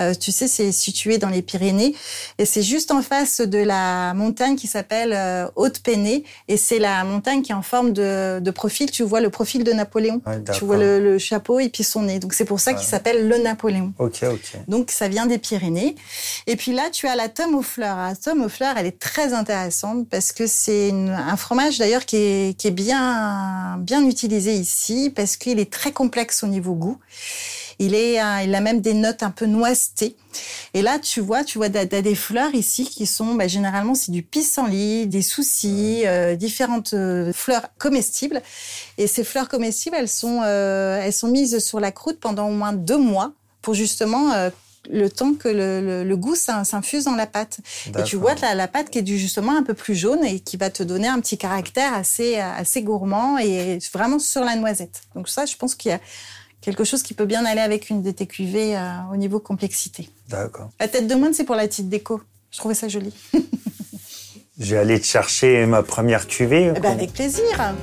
Euh, 0.00 0.14
tu 0.14 0.32
sais, 0.32 0.48
c'est 0.48 0.72
situé 0.72 1.18
dans 1.18 1.28
les 1.28 1.42
Pyrénées 1.42 1.94
et 2.38 2.44
c'est 2.44 2.62
juste 2.62 2.90
en 2.90 3.02
face 3.02 3.40
de 3.40 3.58
la 3.58 4.14
montagne 4.14 4.56
qui 4.56 4.66
s'appelle 4.66 5.12
euh, 5.12 5.46
Haute-Pénée 5.56 6.24
et 6.48 6.56
c'est 6.56 6.78
la 6.78 7.04
montagne 7.04 7.42
qui 7.42 7.52
est 7.52 7.54
en 7.54 7.62
forme 7.62 7.92
de, 7.92 8.40
de 8.40 8.50
profil. 8.50 8.90
Tu 8.90 9.02
vois 9.02 9.20
le 9.20 9.30
profil 9.30 9.64
de 9.64 9.72
Napoléon. 9.72 10.20
Ouais, 10.26 10.42
tu 10.52 10.64
vois 10.64 10.76
le, 10.76 11.00
le 11.00 11.18
chapeau 11.18 11.60
et 11.60 11.68
puis 11.68 11.84
son 11.84 12.02
nez. 12.02 12.18
Donc 12.18 12.32
c'est 12.32 12.44
pour 12.44 12.60
ça 12.60 12.72
qu'il 12.74 12.86
s'appelle 12.86 13.28
le 13.28 13.38
Napoléon. 13.38 13.92
Ok, 13.98 14.20
ok. 14.22 14.56
Donc 14.68 14.90
ça 14.90 15.08
vient 15.08 15.26
des 15.26 15.38
Pyrénées. 15.38 15.94
Et 16.46 16.56
puis 16.56 16.72
là, 16.72 16.90
tu 16.90 17.06
as 17.06 17.16
la 17.16 17.28
tome 17.28 17.54
aux 17.54 17.62
fleurs. 17.62 17.96
La 17.96 18.16
tome 18.16 18.42
aux 18.42 18.48
fleurs, 18.48 18.76
elle 18.76 18.86
est 18.86 18.98
très 18.98 19.32
intéressante 19.32 20.08
parce 20.08 20.32
que 20.32 20.46
c'est 20.46 20.90
un 20.90 21.36
fromage 21.36 21.78
d'ailleurs 21.78 22.06
qui 22.06 22.16
est, 22.16 22.58
qui 22.58 22.68
est 22.68 22.72
bien, 22.72 23.76
bien 23.78 24.04
utilisé 24.04 24.54
ici 24.54 25.12
parce 25.14 25.36
qu'il 25.36 25.58
est 25.58 25.70
très 25.72 25.92
complexe 25.92 26.42
au 26.42 26.46
niveau 26.46 26.74
goût. 26.74 26.98
Il, 27.80 27.94
est, 27.94 28.20
euh, 28.22 28.42
il 28.44 28.54
a 28.54 28.60
même 28.60 28.80
des 28.80 28.94
notes 28.94 29.22
un 29.24 29.30
peu 29.30 29.46
noisetées. 29.46 30.14
Et 30.74 30.82
là, 30.82 30.98
tu 31.00 31.20
vois, 31.20 31.42
tu 31.44 31.58
vois, 31.58 31.68
t'as 31.70 31.86
des 31.86 32.14
fleurs 32.14 32.54
ici 32.54 32.84
qui 32.84 33.06
sont, 33.06 33.34
bah, 33.34 33.48
généralement, 33.48 33.94
c'est 33.96 34.12
du 34.12 34.22
pissenlit, 34.22 35.06
des 35.06 35.22
soucis, 35.22 36.02
euh, 36.06 36.36
différentes 36.36 36.92
euh, 36.94 37.32
fleurs 37.32 37.66
comestibles. 37.78 38.42
Et 38.98 39.06
ces 39.06 39.24
fleurs 39.24 39.48
comestibles, 39.48 39.96
elles 39.98 40.08
sont, 40.08 40.42
euh, 40.44 41.00
elles 41.02 41.12
sont 41.12 41.28
mises 41.28 41.58
sur 41.58 41.80
la 41.80 41.90
croûte 41.90 42.20
pendant 42.20 42.48
au 42.48 42.52
moins 42.52 42.72
deux 42.74 42.98
mois 42.98 43.32
pour 43.62 43.74
justement 43.74 44.32
euh, 44.34 44.50
le 44.90 45.08
temps 45.08 45.34
que 45.34 45.48
le, 45.48 45.80
le- 45.80 46.04
le 46.04 46.16
goût 46.16 46.34
s'in- 46.34 46.64
s'infuse 46.64 47.04
dans 47.04 47.14
la 47.16 47.26
pâte. 47.26 47.58
Et 47.88 48.02
tu 48.04 48.16
vois 48.16 48.34
la, 48.42 48.54
la 48.54 48.68
pâte 48.68 48.90
qui 48.90 48.98
est 48.98 49.06
justement 49.06 49.56
un 49.56 49.62
peu 49.62 49.74
plus 49.74 49.94
jaune 49.94 50.24
et 50.24 50.40
qui 50.40 50.56
va 50.56 50.70
te 50.70 50.82
donner 50.82 51.08
un 51.08 51.20
petit 51.20 51.36
caractère 51.38 51.92
assez, 51.94 52.36
assez 52.36 52.82
gourmand 52.82 53.38
et 53.38 53.78
vraiment 53.92 54.18
sur 54.18 54.42
la 54.44 54.56
noisette. 54.56 55.02
Donc 55.14 55.28
ça, 55.28 55.44
je 55.46 55.56
pense 55.56 55.74
qu'il 55.74 55.90
y 55.90 55.94
a 55.94 56.00
quelque 56.60 56.84
chose 56.84 57.02
qui 57.02 57.14
peut 57.14 57.26
bien 57.26 57.44
aller 57.44 57.60
avec 57.60 57.90
une 57.90 58.02
des 58.02 58.12
TQV 58.12 58.76
euh, 58.76 58.80
au 59.12 59.16
niveau 59.16 59.40
complexité. 59.40 60.10
D'accord. 60.28 60.70
La 60.78 60.88
tête 60.88 61.06
de 61.06 61.14
moine, 61.14 61.34
c'est 61.34 61.44
pour 61.44 61.56
la 61.56 61.66
petite 61.66 61.88
déco. 61.88 62.20
Je 62.50 62.58
trouvais 62.58 62.74
ça 62.74 62.88
joli. 62.88 63.14
Je 64.58 64.74
vais 64.74 64.80
aller 64.80 65.00
te 65.00 65.06
chercher 65.06 65.64
ma 65.64 65.82
première 65.82 66.20
eh 66.24 66.26
ben, 66.26 66.28
cuvée. 66.28 66.68
Avec 66.68 67.12
plaisir. 67.14 67.74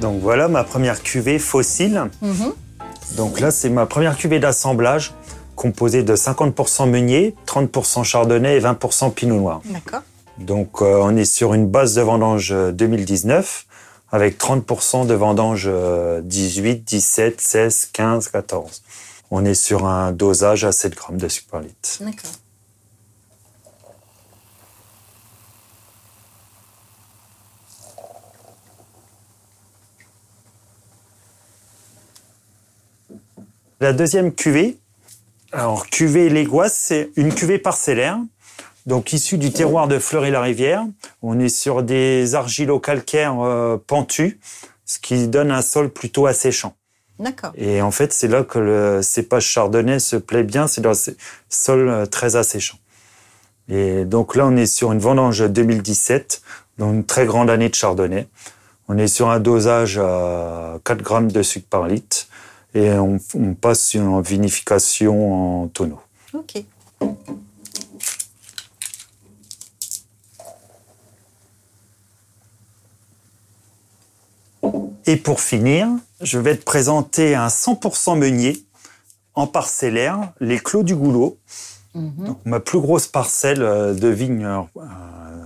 Donc 0.00 0.20
voilà 0.20 0.48
ma 0.48 0.64
première 0.64 1.02
cuvée 1.02 1.38
fossile. 1.38 2.08
Mhm. 2.22 2.54
Donc 3.16 3.38
là, 3.38 3.50
c'est 3.50 3.68
ma 3.68 3.84
première 3.84 4.16
cuvée 4.16 4.40
d'assemblage 4.40 5.12
composée 5.54 6.02
de 6.02 6.16
50% 6.16 6.88
meunier, 6.88 7.34
30% 7.46 8.02
chardonnay 8.02 8.56
et 8.56 8.60
20% 8.60 9.12
pinot 9.12 9.36
noir. 9.36 9.60
D'accord. 9.66 10.00
Donc 10.42 10.82
euh, 10.82 11.00
on 11.00 11.16
est 11.16 11.24
sur 11.24 11.54
une 11.54 11.68
base 11.68 11.94
de 11.94 12.02
vendange 12.02 12.52
euh, 12.52 12.72
2019 12.72 13.66
avec 14.10 14.38
30% 14.38 15.06
de 15.06 15.14
vendange 15.14 15.66
euh, 15.66 16.20
18, 16.20 16.84
17, 16.84 17.40
16, 17.40 17.86
15, 17.92 18.28
14. 18.28 18.82
On 19.30 19.44
est 19.44 19.54
sur 19.54 19.86
un 19.86 20.10
dosage 20.10 20.64
à 20.64 20.72
7 20.72 20.94
grammes 20.96 21.16
de 21.16 21.28
sucre 21.28 21.48
par 21.48 21.60
litre. 21.60 21.88
D'accord. 22.00 22.30
La 33.80 33.92
deuxième 33.92 34.32
cuvée, 34.32 34.78
alors 35.50 35.86
cuvée 35.86 36.28
légoise, 36.28 36.72
c'est 36.72 37.10
une 37.16 37.34
cuvée 37.34 37.58
parcellaire, 37.58 38.18
donc 38.86 39.12
issue 39.12 39.38
du 39.38 39.52
terroir 39.52 39.88
de 39.88 39.98
Fleury-la-Rivière. 39.98 40.84
On 41.22 41.38
est 41.38 41.48
sur 41.48 41.82
des 41.82 42.34
argilo-calcaires 42.34 43.40
euh, 43.40 43.76
pentus, 43.86 44.36
ce 44.84 44.98
qui 44.98 45.28
donne 45.28 45.50
un 45.50 45.62
sol 45.62 45.90
plutôt 45.90 46.26
asséchant. 46.26 46.74
D'accord. 47.18 47.52
Et 47.56 47.82
en 47.82 47.90
fait, 47.90 48.12
c'est 48.12 48.28
là 48.28 48.42
que 48.42 48.58
le 48.58 49.02
cépage 49.02 49.44
chardonnay 49.44 49.98
se 49.98 50.16
plaît 50.16 50.42
bien, 50.42 50.66
c'est 50.66 50.80
dans 50.80 50.94
ce 50.94 51.12
sol 51.48 51.88
euh, 51.88 52.06
très 52.06 52.36
asséchant. 52.36 52.78
Et 53.68 54.04
donc 54.04 54.34
là, 54.34 54.46
on 54.46 54.56
est 54.56 54.66
sur 54.66 54.92
une 54.92 54.98
vendange 54.98 55.48
2017, 55.48 56.42
donc 56.78 56.94
une 56.94 57.04
très 57.04 57.26
grande 57.26 57.48
année 57.48 57.68
de 57.68 57.74
chardonnay. 57.74 58.26
On 58.88 58.98
est 58.98 59.06
sur 59.06 59.30
un 59.30 59.38
dosage 59.38 59.98
à 59.98 60.78
4 60.84 61.02
grammes 61.02 61.30
de 61.30 61.42
sucre 61.42 61.68
par 61.70 61.86
litre 61.86 62.26
et 62.74 62.90
on, 62.90 63.18
on 63.34 63.54
passe 63.54 63.86
sur 63.86 64.02
une 64.02 64.22
vinification 64.22 65.62
en 65.62 65.68
tonneau. 65.68 66.00
Ok. 66.34 66.64
Et 75.06 75.16
pour 75.16 75.40
finir, 75.40 75.88
je 76.20 76.38
vais 76.38 76.56
te 76.56 76.64
présenter 76.64 77.34
un 77.34 77.48
100% 77.48 78.16
meunier 78.18 78.64
en 79.34 79.46
parcellaire, 79.46 80.32
les 80.40 80.58
Clos 80.58 80.82
du 80.82 80.94
Goulot. 80.94 81.38
Mhm. 81.94 82.26
Donc, 82.26 82.38
ma 82.44 82.60
plus 82.60 82.80
grosse 82.80 83.06
parcelle 83.06 83.62
euh, 83.62 83.92
de 83.94 84.08
vigne 84.08 84.44
euh, 84.46 84.60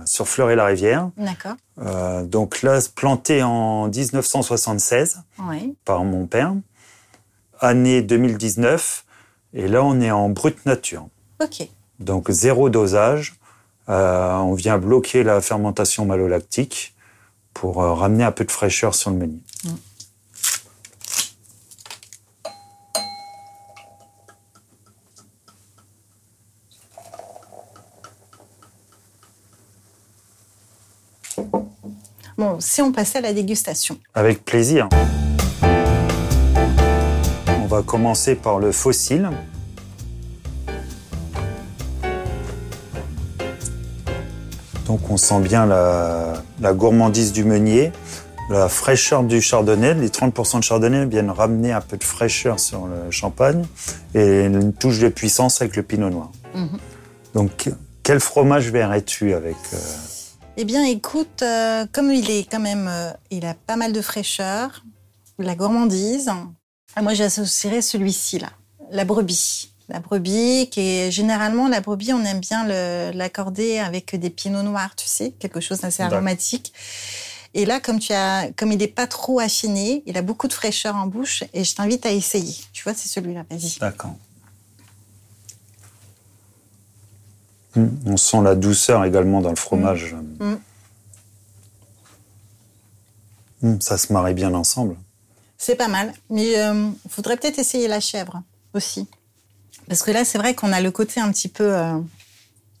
sur 0.05 0.27
Fleury-la-Rivière. 0.27 1.09
D'accord. 1.17 1.55
Euh, 1.79 2.23
donc 2.23 2.61
là, 2.61 2.79
plantée 2.95 3.43
en 3.43 3.87
1976 3.89 5.21
Oui. 5.49 5.75
par 5.83 6.03
mon 6.05 6.25
père, 6.25 6.53
année 7.59 8.01
2019. 8.01 9.05
Et 9.53 9.67
là, 9.67 9.83
on 9.83 9.99
est 9.99 10.11
en 10.11 10.29
brute 10.29 10.65
nature. 10.65 11.07
Ok. 11.41 11.67
Donc 11.99 12.29
zéro 12.31 12.69
dosage. 12.69 13.35
Euh, 13.89 14.35
on 14.35 14.53
vient 14.53 14.77
bloquer 14.77 15.23
la 15.23 15.41
fermentation 15.41 16.05
malolactique 16.05 16.93
pour 17.53 17.77
ramener 17.77 18.23
un 18.23 18.31
peu 18.31 18.45
de 18.45 18.51
fraîcheur 18.51 18.93
sur 18.93 19.09
le 19.09 19.17
meunier. 19.17 19.39
Bon, 32.37 32.57
si 32.59 32.83
on 32.83 32.91
passait 32.91 33.17
à 33.17 33.21
la 33.21 33.33
dégustation. 33.33 33.97
Avec 34.13 34.45
plaisir. 34.45 34.89
On 37.63 37.65
va 37.65 37.81
commencer 37.81 38.35
par 38.35 38.59
le 38.59 38.71
fossile. 38.71 39.31
Donc 44.85 45.09
on 45.09 45.17
sent 45.17 45.39
bien 45.39 45.65
la, 45.65 46.43
la 46.61 46.73
gourmandise 46.73 47.33
du 47.33 47.43
meunier, 47.43 47.91
la 48.51 48.69
fraîcheur 48.69 49.23
du 49.23 49.41
chardonnay. 49.41 49.95
Les 49.95 50.09
30% 50.09 50.59
de 50.59 50.63
chardonnay 50.63 51.07
viennent 51.07 51.31
ramener 51.31 51.71
un 51.71 51.81
peu 51.81 51.97
de 51.97 52.03
fraîcheur 52.03 52.59
sur 52.59 52.85
le 52.85 53.09
champagne 53.09 53.65
et 54.13 54.45
une 54.45 54.73
touche 54.73 54.99
de 54.99 55.09
puissance 55.09 55.59
avec 55.61 55.75
le 55.75 55.81
pinot 55.81 56.11
noir. 56.11 56.31
Mhm. 56.53 56.77
Donc 57.33 57.69
quel 58.03 58.19
fromage 58.19 58.69
verrais-tu 58.71 59.33
avec 59.33 59.57
euh, 59.73 59.77
Eh 60.59 60.65
bien, 60.65 60.83
écoute, 60.85 61.43
euh, 61.43 61.85
comme 61.91 62.11
il 62.11 62.31
est 62.31 62.49
quand 62.49 62.59
même, 62.59 62.87
euh, 62.87 63.11
il 63.29 63.45
a 63.45 63.53
pas 63.53 63.75
mal 63.75 63.93
de 63.93 64.01
fraîcheur, 64.01 64.83
la 65.37 65.53
gourmandise. 65.53 66.31
ah, 66.95 67.01
Moi, 67.03 67.13
j'associerais 67.13 67.83
celui-ci 67.83 68.39
là, 68.39 68.49
la 68.89 69.05
brebis. 69.05 69.71
La 69.87 69.99
brebis, 69.99 70.67
qui 70.71 70.81
est 70.81 71.11
généralement 71.11 71.67
la 71.67 71.79
brebis, 71.79 72.11
on 72.11 72.25
aime 72.25 72.39
bien 72.39 72.65
l'accorder 73.13 73.77
avec 73.77 74.15
des 74.15 74.31
pinots 74.31 74.63
noirs, 74.63 74.95
tu 74.95 75.05
sais, 75.07 75.31
quelque 75.37 75.59
chose 75.61 75.81
d'assez 75.81 76.01
aromatique. 76.01 76.73
Et 77.53 77.63
là, 77.65 77.79
comme 77.79 77.99
tu 77.99 78.11
as, 78.11 78.49
comme 78.57 78.71
il 78.71 78.79
n'est 78.79 78.87
pas 78.87 79.05
trop 79.07 79.39
affiné, 79.39 80.01
il 80.07 80.17
a 80.17 80.23
beaucoup 80.23 80.47
de 80.47 80.53
fraîcheur 80.53 80.95
en 80.95 81.05
bouche, 81.05 81.43
et 81.53 81.63
je 81.63 81.75
t'invite 81.75 82.05
à 82.07 82.11
essayer. 82.11 82.55
Tu 82.73 82.83
vois, 82.83 82.95
c'est 82.95 83.07
celui-là. 83.07 83.45
Vas-y. 83.49 83.77
D'accord. 83.79 84.15
Mm, 87.77 87.87
On 88.05 88.17
sent 88.17 88.41
la 88.43 88.55
douceur 88.55 89.05
également 89.05 89.41
dans 89.41 89.49
le 89.51 89.55
fromage. 89.55 90.15
Mm. 90.39 90.55
Mm, 93.61 93.81
Ça 93.81 93.97
se 93.97 94.11
marie 94.13 94.33
bien 94.33 94.53
ensemble. 94.53 94.95
C'est 95.57 95.75
pas 95.75 95.87
mal, 95.87 96.13
mais 96.29 96.51
il 96.53 96.93
faudrait 97.09 97.35
peut-être 97.37 97.57
essayer 97.59 97.87
la 97.87 97.99
chèvre 97.99 98.43
aussi. 98.73 99.07
Parce 99.87 100.03
que 100.03 100.11
là, 100.11 100.23
c'est 100.25 100.37
vrai 100.37 100.53
qu'on 100.53 100.71
a 100.71 100.81
le 100.81 100.91
côté 100.91 101.19
un 101.19 101.31
petit 101.31 101.47
peu, 101.47 101.73
euh, 101.75 101.97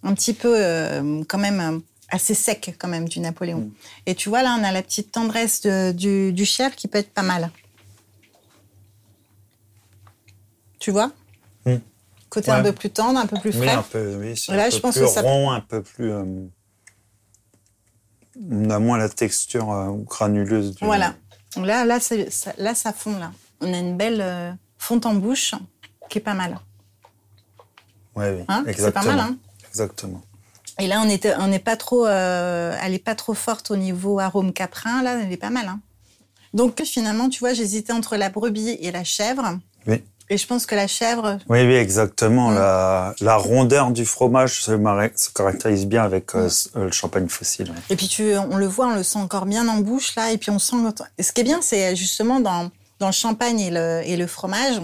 un 0.03 0.13
petit 0.13 0.33
peu 0.33 0.53
euh, 0.55 1.23
quand 1.27 1.39
même 1.39 1.59
euh, 1.59 1.79
assez 2.09 2.35
sec 2.35 2.75
quand 2.77 2.87
même 2.87 3.07
du 3.09 3.19
Napoléon. 3.19 3.61
Mm. 3.61 3.71
Et 4.05 4.15
tu 4.15 4.29
vois, 4.29 4.43
là, 4.43 4.55
on 4.59 4.63
a 4.63 4.71
la 4.71 4.83
petite 4.83 5.11
tendresse 5.11 5.61
de- 5.61 5.91
du, 5.91 6.31
du 6.33 6.45
chèvre 6.45 6.75
qui 6.75 6.87
peut 6.87 6.99
être 6.99 7.11
pas 7.13 7.23
mal. 7.23 7.49
Tu 10.79 10.91
vois? 10.91 11.11
Côté 12.29 12.51
un 12.51 12.61
peu 12.61 12.73
plus 12.73 12.89
tendre, 12.89 13.19
un 13.19 13.25
peu 13.25 13.39
plus 13.39 13.55
Oui, 13.57 13.65
frais. 13.67 13.75
un 13.75 13.81
peu, 13.83 14.15
oui, 14.17 14.35
c'est 14.37 14.53
Là, 14.55 14.65
un 14.65 14.69
je 14.69 14.79
pense 14.79 14.95
plus 14.95 15.05
que 15.05 15.07
ça- 15.11 15.21
rond, 15.21 15.49
un 15.51 15.61
peu 15.61 15.81
plus. 15.81 16.11
euh, 16.11 16.23
on 18.51 18.69
a 18.69 18.79
moins 18.79 18.97
la 18.97 19.09
texture 19.09 19.71
euh, 19.71 19.91
granuleuse. 20.03 20.75
Du... 20.75 20.85
Voilà. 20.85 21.15
Là, 21.55 21.85
là, 21.85 21.99
c'est- 21.99 22.29
ça, 22.29 22.53
là, 22.57 22.75
ça 22.75 22.93
fond 22.93 23.17
là. 23.17 23.31
On 23.61 23.73
a 23.73 23.77
une 23.77 23.97
belle 23.97 24.21
euh, 24.21 24.51
fonte 24.77 25.05
en 25.05 25.15
bouche 25.15 25.55
qui 26.09 26.19
est 26.19 26.21
pas 26.21 26.33
mal. 26.35 26.59
Ouais, 28.15 28.31
oui, 28.37 28.45
Hein 28.47 28.61
C'est 28.65 28.71
exactement. 28.71 29.05
pas 29.05 29.15
mal, 29.15 29.19
hein 29.19 29.37
Exactement. 29.69 30.21
Et 30.79 30.87
là, 30.87 31.01
on 31.03 31.09
était, 31.09 31.33
on 31.37 31.47
n'est 31.47 31.57
pas 31.59 31.75
trop, 31.77 32.05
euh, 32.05 32.77
elle 32.83 32.93
est 32.93 32.99
pas 33.03 33.15
trop 33.15 33.33
forte 33.33 33.71
au 33.71 33.75
niveau 33.77 34.19
arôme 34.19 34.53
caprin. 34.53 35.01
Là, 35.01 35.19
elle 35.23 35.31
est 35.31 35.37
pas 35.37 35.49
mal. 35.49 35.67
Hein. 35.67 35.79
Donc 36.53 36.83
finalement, 36.83 37.29
tu 37.29 37.39
vois, 37.39 37.53
j'hésitais 37.53 37.93
entre 37.93 38.15
la 38.17 38.29
brebis 38.29 38.69
et 38.81 38.91
la 38.91 39.03
chèvre. 39.03 39.57
Oui. 39.87 40.03
Et 40.29 40.37
je 40.37 40.45
pense 40.45 40.65
que 40.65 40.75
la 40.75 40.87
chèvre, 40.87 41.37
Oui, 41.47 41.61
oui, 41.65 41.75
exactement. 41.75 42.49
Mm. 42.51 42.55
La, 42.55 43.15
la 43.21 43.35
rondeur 43.37 43.91
du 43.91 44.05
fromage 44.05 44.61
se, 44.61 44.71
caractérise 45.33 45.85
bien 45.85 46.03
avec 46.03 46.35
euh, 46.35 46.47
Mm. 46.47 46.77
euh, 46.79 46.85
le 46.85 46.91
champagne 46.91 47.27
fossile. 47.29 47.69
ouais. 47.69 47.77
et 47.89 47.95
puis 47.95 48.07
tu, 48.07 48.35
on 48.35 48.57
le 48.57 48.67
voit, 48.67 48.87
on 48.87 48.95
le 48.95 49.03
sent 49.03 49.19
encore 49.19 49.45
bien 49.45 49.67
en 49.69 49.77
bouche 49.77 50.15
là. 50.15 50.31
Et 50.31 50.37
puis 50.37 50.51
on 50.51 50.59
sent. 50.59 50.75
ce 51.19 51.31
qui 51.31 51.41
est 51.41 51.43
bien, 51.45 51.59
c'est 51.61 51.95
justement 51.95 52.39
dans, 52.41 52.69
dans 52.99 53.07
le 53.07 53.13
champagne 53.13 53.59
et 53.59 53.69
le, 53.71 54.01
et 54.03 54.17
le 54.17 54.27
fromage, 54.27 54.81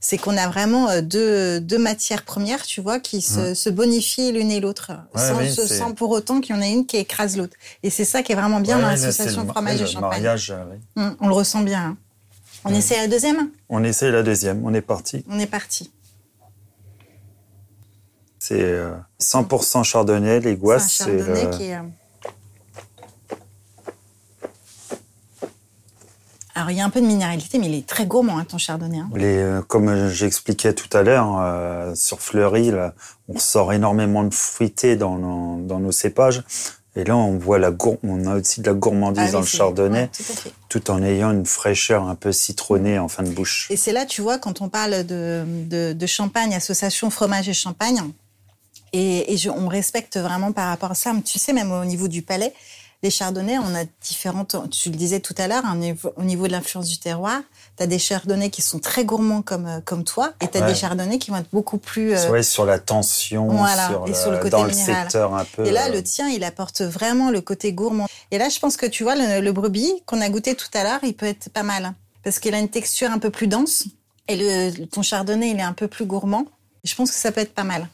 c'est 0.00 0.18
qu'on 0.18 0.36
a 0.36 0.48
vraiment 0.48 0.90
euh, 0.90 1.00
deux, 1.00 1.60
deux 1.60 1.78
matières 1.78 2.24
premières, 2.24 2.62
tu 2.64 2.82
vois, 2.82 3.00
qui 3.00 3.22
se, 3.22 3.54
se 3.54 3.70
bonifient 3.70 4.32
l'une 4.32 4.50
et 4.50 4.60
l'autre, 4.60 4.92
Ouais, 5.14 5.22
sans, 5.56 5.86
oui, 5.88 5.94
pour 5.96 6.10
autant 6.10 6.42
qu'il 6.42 6.54
y 6.54 6.58
en 6.58 6.60
ait 6.60 6.70
une 6.72 6.84
qui 6.84 6.98
écrase 6.98 7.38
l'autre. 7.38 7.56
Et 7.82 7.88
c'est 7.88 8.04
ça 8.04 8.22
qui 8.22 8.32
est 8.32 8.34
vraiment 8.34 8.60
bien 8.60 8.76
Ouais, 8.76 8.82
dans 8.82 8.88
l'association 8.88 9.46
fromage 9.46 9.80
et 9.80 9.86
champagne. 9.86 10.10
mariage, 10.10 10.52
oui. 10.96 11.02
On 11.20 11.28
le 11.28 11.32
ressent 11.32 11.62
bien. 11.62 11.80
hein. 11.82 11.96
On 12.64 12.70
Ouais. 12.70 12.78
essaie 12.78 12.96
la 12.96 13.08
deuxième? 13.08 13.50
On 13.68 13.84
essaye 13.84 14.10
la 14.10 14.22
deuxième, 14.22 14.64
on 14.64 14.72
est 14.74 14.80
parti. 14.80 15.24
On 15.28 15.38
est 15.38 15.46
parti. 15.46 15.90
C'est 18.38 18.60
euh, 18.62 18.94
100% 19.20 19.82
chardonnay, 19.84 20.40
les 20.40 20.42
C'est 20.42 20.50
un 20.50 20.54
gouasses. 20.54 20.92
C'est 20.92 21.04
chardonnay 21.18 21.44
euh, 21.46 21.50
qui 21.50 21.62
est. 21.64 21.76
euh, 21.76 21.82
Alors, 26.56 26.70
il 26.70 26.76
y 26.76 26.80
a 26.80 26.84
un 26.84 26.90
peu 26.90 27.00
de 27.00 27.06
minéralité, 27.06 27.58
mais 27.58 27.66
il 27.66 27.74
est 27.74 27.86
très 27.86 28.06
gourmand, 28.06 28.38
hein, 28.38 28.44
ton 28.44 28.58
chardonnay. 28.58 28.98
hein. 28.98 29.10
les, 29.14 29.38
euh, 29.38 29.60
comme 29.62 30.08
j'expliquais 30.08 30.72
tout 30.72 30.94
à 30.96 31.02
l'heure, 31.02 31.38
euh, 31.40 31.94
sur 31.96 32.20
Fleury, 32.20 32.70
là, 32.70 32.94
on 33.28 33.32
ressort 33.34 33.72
énormément 33.72 34.22
de 34.22 34.32
fruité 34.32 34.94
dans 34.96 35.16
nos 35.18 35.92
cépages. 35.92 36.42
Et 36.96 37.02
là, 37.04 37.16
on 37.16 37.36
voit 37.38 37.58
la 37.58 37.70
gour- 37.72 37.98
on 38.04 38.24
a 38.26 38.36
aussi 38.36 38.60
de 38.60 38.66
la 38.66 38.74
gourmandise 38.74 39.24
Ah 39.28 39.32
dans 39.32 39.40
le 39.40 39.46
chardonnay, 39.46 40.02
ouais, 40.02 40.52
tout 40.68 40.90
en 40.92 41.02
ayant 41.02 41.32
une 41.32 41.44
fraîcheur 41.46 42.04
un 42.08 42.14
peu 42.14 42.30
citronnée 42.32 42.98
en 43.00 43.08
fin 43.08 43.22
de 43.24 43.30
bouche. 43.30 43.66
Et 43.70 43.76
c'est 43.76 43.92
là, 43.92 44.06
tu 44.06 44.22
vois, 44.22 44.38
quand 44.38 44.60
on 44.60 44.68
parle 44.68 45.04
de, 45.04 45.44
de, 45.68 45.92
de 45.92 46.06
champagne, 46.06 46.54
association 46.54 47.10
fromage 47.10 47.48
et 47.48 47.52
champagne, 47.54 48.00
et, 48.92 49.32
et 49.32 49.36
je- 49.36 49.50
on 49.50 49.66
respecte 49.66 50.16
vraiment 50.18 50.52
par 50.52 50.68
rapport 50.68 50.92
à 50.92 50.94
ça, 50.94 51.12
tu 51.24 51.38
sais, 51.40 51.52
même 51.52 51.72
au 51.72 51.84
niveau 51.84 52.06
du 52.06 52.22
palais, 52.22 52.52
les 53.04 53.10
chardonnays, 53.10 53.58
on 53.58 53.74
a 53.74 53.84
différentes, 54.02 54.56
tu 54.70 54.88
le 54.88 54.96
disais 54.96 55.20
tout 55.20 55.34
à 55.36 55.46
l'heure, 55.46 55.62
au 56.16 56.22
niveau 56.22 56.46
de 56.46 56.52
l'influence 56.52 56.88
du 56.88 56.98
terroir, 56.98 57.42
tu 57.76 57.82
as 57.82 57.86
des 57.86 57.98
chardonnays 57.98 58.48
qui 58.48 58.62
sont 58.62 58.78
très 58.78 59.04
gourmands 59.04 59.42
comme, 59.42 59.66
euh, 59.66 59.80
comme 59.84 60.04
toi, 60.04 60.32
et 60.40 60.48
tu 60.48 60.56
as 60.56 60.62
des 60.62 60.74
chardonnays 60.74 61.18
qui 61.18 61.30
vont 61.30 61.36
être 61.36 61.50
beaucoup 61.52 61.76
plus... 61.76 62.14
Euh, 62.14 62.42
sur 62.42 62.64
la 62.64 62.78
tension, 62.78 63.50
sur, 63.50 64.08
et 64.08 64.14
sur 64.14 64.30
le 64.30 64.38
côté 64.38 64.50
dans 64.50 64.64
le 64.64 64.72
secteur 64.72 65.34
un 65.34 65.44
peu... 65.44 65.66
Et 65.66 65.70
là, 65.70 65.90
le 65.90 66.02
tien, 66.02 66.30
il 66.30 66.42
apporte 66.44 66.80
vraiment 66.80 67.30
le 67.30 67.42
côté 67.42 67.74
gourmand. 67.74 68.06
Et 68.30 68.38
là, 68.38 68.48
je 68.48 68.58
pense 68.58 68.78
que 68.78 68.86
tu 68.86 69.02
vois, 69.02 69.16
le, 69.16 69.52
brebis 69.52 70.02
qu'on 70.06 70.22
a 70.22 70.30
goûté 70.30 70.54
tout 70.54 70.70
à 70.72 70.82
l'heure, 70.82 71.00
il 71.02 71.14
peut 71.14 71.26
être 71.26 71.50
pas 71.50 71.62
mal, 71.62 71.92
parce 72.22 72.38
qu'il 72.38 72.54
a 72.54 72.58
une 72.58 72.70
texture 72.70 73.10
un 73.10 73.18
peu 73.18 73.28
plus 73.28 73.48
dense, 73.48 73.84
et 74.28 74.36
le, 74.36 74.86
ton 74.86 75.02
chardonnay, 75.02 75.50
il 75.50 75.58
est 75.58 75.62
un 75.62 75.74
peu 75.74 75.88
plus 75.88 76.06
gourmand. 76.06 76.46
Je 76.84 76.94
pense 76.94 77.10
que 77.10 77.18
ça 77.18 77.32
peut 77.32 77.42
être 77.42 77.54
pas 77.54 77.64
mal. 77.64 77.86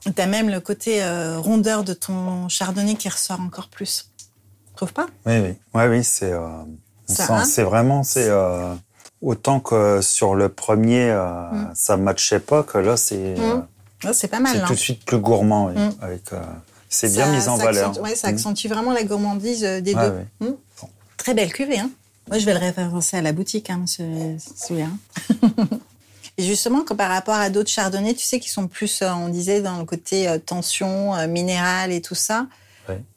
Tu 0.00 0.12
as 0.20 0.26
même 0.26 0.48
le 0.48 0.60
côté 0.60 1.02
euh, 1.02 1.38
rondeur 1.38 1.84
de 1.84 1.92
ton 1.92 2.48
chardonnay 2.48 2.94
qui 2.94 3.08
ressort 3.08 3.40
encore 3.40 3.68
plus. 3.68 4.10
Tu 4.18 4.74
trouves 4.76 4.92
pas? 4.92 5.06
Oui, 5.26 5.38
oui. 5.40 5.54
Ouais, 5.74 5.88
oui, 5.88 6.04
c'est 6.04 6.32
euh, 6.32 6.48
c'est 7.06 7.62
vraiment 7.62 8.02
c'est 8.02 8.28
euh, 8.28 8.74
autant 9.20 9.60
que 9.60 10.00
sur 10.00 10.34
le 10.34 10.48
premier 10.48 11.12
mm. 11.12 11.72
ça 11.74 11.96
matchait 11.96 12.40
pas 12.40 12.62
que 12.62 12.78
là 12.78 12.96
c'est 12.96 13.34
mm. 13.36 14.12
c'est 14.12 14.28
pas 14.28 14.40
mal. 14.40 14.56
C'est 14.56 14.66
tout 14.66 14.74
de 14.74 14.78
suite 14.78 15.04
plus 15.04 15.18
gourmand 15.18 15.68
mm. 15.68 15.90
avec 16.00 16.30
c'est 16.88 17.12
bien 17.12 17.30
mis 17.30 17.48
en 17.48 17.56
valeur. 17.56 17.94
Ça 18.14 18.28
accentue 18.28 18.68
vraiment 18.68 18.92
la 18.92 19.04
gourmandise 19.04 19.62
des 19.62 19.94
deux. 19.94 20.26
Très 21.16 21.34
belle 21.34 21.52
cuvée 21.52 21.78
hein. 21.78 21.90
Moi, 22.30 22.38
je 22.38 22.46
vais 22.46 22.52
le 22.52 22.60
référencer 22.60 23.16
à 23.16 23.22
la 23.22 23.32
boutique, 23.32 23.70
hein, 23.70 23.84
celui-là. 23.86 24.86
Et 26.38 26.42
justement, 26.42 26.84
par 26.84 27.10
rapport 27.10 27.34
à 27.34 27.50
d'autres 27.50 27.70
chardonnays, 27.70 28.14
tu 28.14 28.24
sais, 28.24 28.40
qui 28.40 28.48
sont 28.48 28.66
plus, 28.66 29.02
euh, 29.02 29.10
on 29.10 29.28
disait, 29.28 29.60
dans 29.60 29.78
le 29.78 29.84
côté 29.84 30.28
euh, 30.28 30.38
tension, 30.38 31.14
euh, 31.14 31.26
minéral 31.26 31.92
et 31.92 32.00
tout 32.00 32.14
ça. 32.14 32.46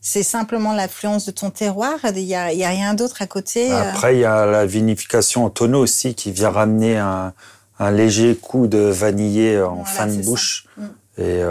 C'est 0.02 0.22
simplement 0.22 0.72
l'affluence 0.74 1.26
de 1.26 1.32
ton 1.32 1.50
terroir. 1.50 1.98
Il 2.16 2.26
n'y 2.26 2.36
a, 2.36 2.44
a, 2.44 2.70
rien 2.70 2.94
d'autre 2.94 3.24
à 3.24 3.26
côté. 3.26 3.72
Après, 3.72 4.16
il 4.16 4.20
y 4.20 4.26
a 4.26 4.46
la 4.46 4.68
vinification 4.68 5.46
en 5.46 5.50
tonneau 5.50 5.80
aussi 5.80 6.14
qui 6.14 6.32
vient 6.32 6.52
ramener 6.52 6.98
un, 6.98 7.34
un 7.80 7.90
léger 7.90 8.36
coup 8.36 8.68
de 8.68 8.78
vanillé 8.78 9.60
en 9.60 9.84
fin 9.84 10.06
de 10.06 10.22
bouche. 10.22 10.68
Mm. 10.78 10.84
Et 11.24 11.42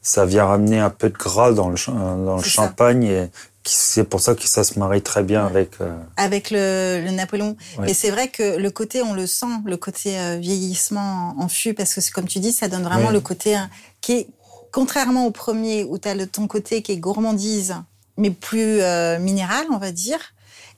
ça 0.00 0.24
vient 0.24 0.46
ramener 0.46 0.78
un 0.78 0.88
peu 0.88 1.10
de 1.10 1.18
gras 1.18 1.52
dans 1.52 1.68
le, 1.68 1.76
dans 2.24 2.38
le 2.38 2.42
champagne. 2.42 3.04
Et 3.04 3.30
c'est 3.64 4.04
pour 4.04 4.20
ça 4.20 4.34
que 4.34 4.46
ça 4.46 4.64
se 4.64 4.78
marie 4.78 5.02
très 5.02 5.22
bien 5.22 5.46
avec 5.46 5.80
euh, 5.80 5.96
avec 6.16 6.50
le, 6.50 7.02
le 7.04 7.10
Napoléon. 7.10 7.56
Et 7.86 7.94
c'est 7.94 8.10
vrai 8.10 8.28
que 8.28 8.56
le 8.56 8.70
côté, 8.70 9.02
on 9.02 9.14
le 9.14 9.26
sent, 9.26 9.46
le 9.64 9.76
côté 9.76 10.18
euh, 10.18 10.36
vieillissement 10.40 11.34
en 11.38 11.48
fût, 11.48 11.74
parce 11.74 11.94
que 11.94 12.12
comme 12.12 12.26
tu 12.26 12.40
dis, 12.40 12.52
ça 12.52 12.68
donne 12.68 12.82
vraiment 12.82 13.10
le 13.10 13.20
côté 13.20 13.54
hein, 13.54 13.70
qui 14.00 14.12
est 14.12 14.26
contrairement 14.72 15.26
au 15.26 15.30
premier 15.30 15.84
où 15.84 15.98
tu 15.98 16.08
as 16.08 16.14
le, 16.14 16.26
ton 16.26 16.48
côté 16.48 16.82
qui 16.82 16.92
est 16.92 16.96
gourmandise, 16.96 17.74
mais 18.16 18.30
plus 18.30 18.80
euh, 18.80 19.18
minéral, 19.18 19.66
on 19.70 19.78
va 19.78 19.92
dire. 19.92 20.18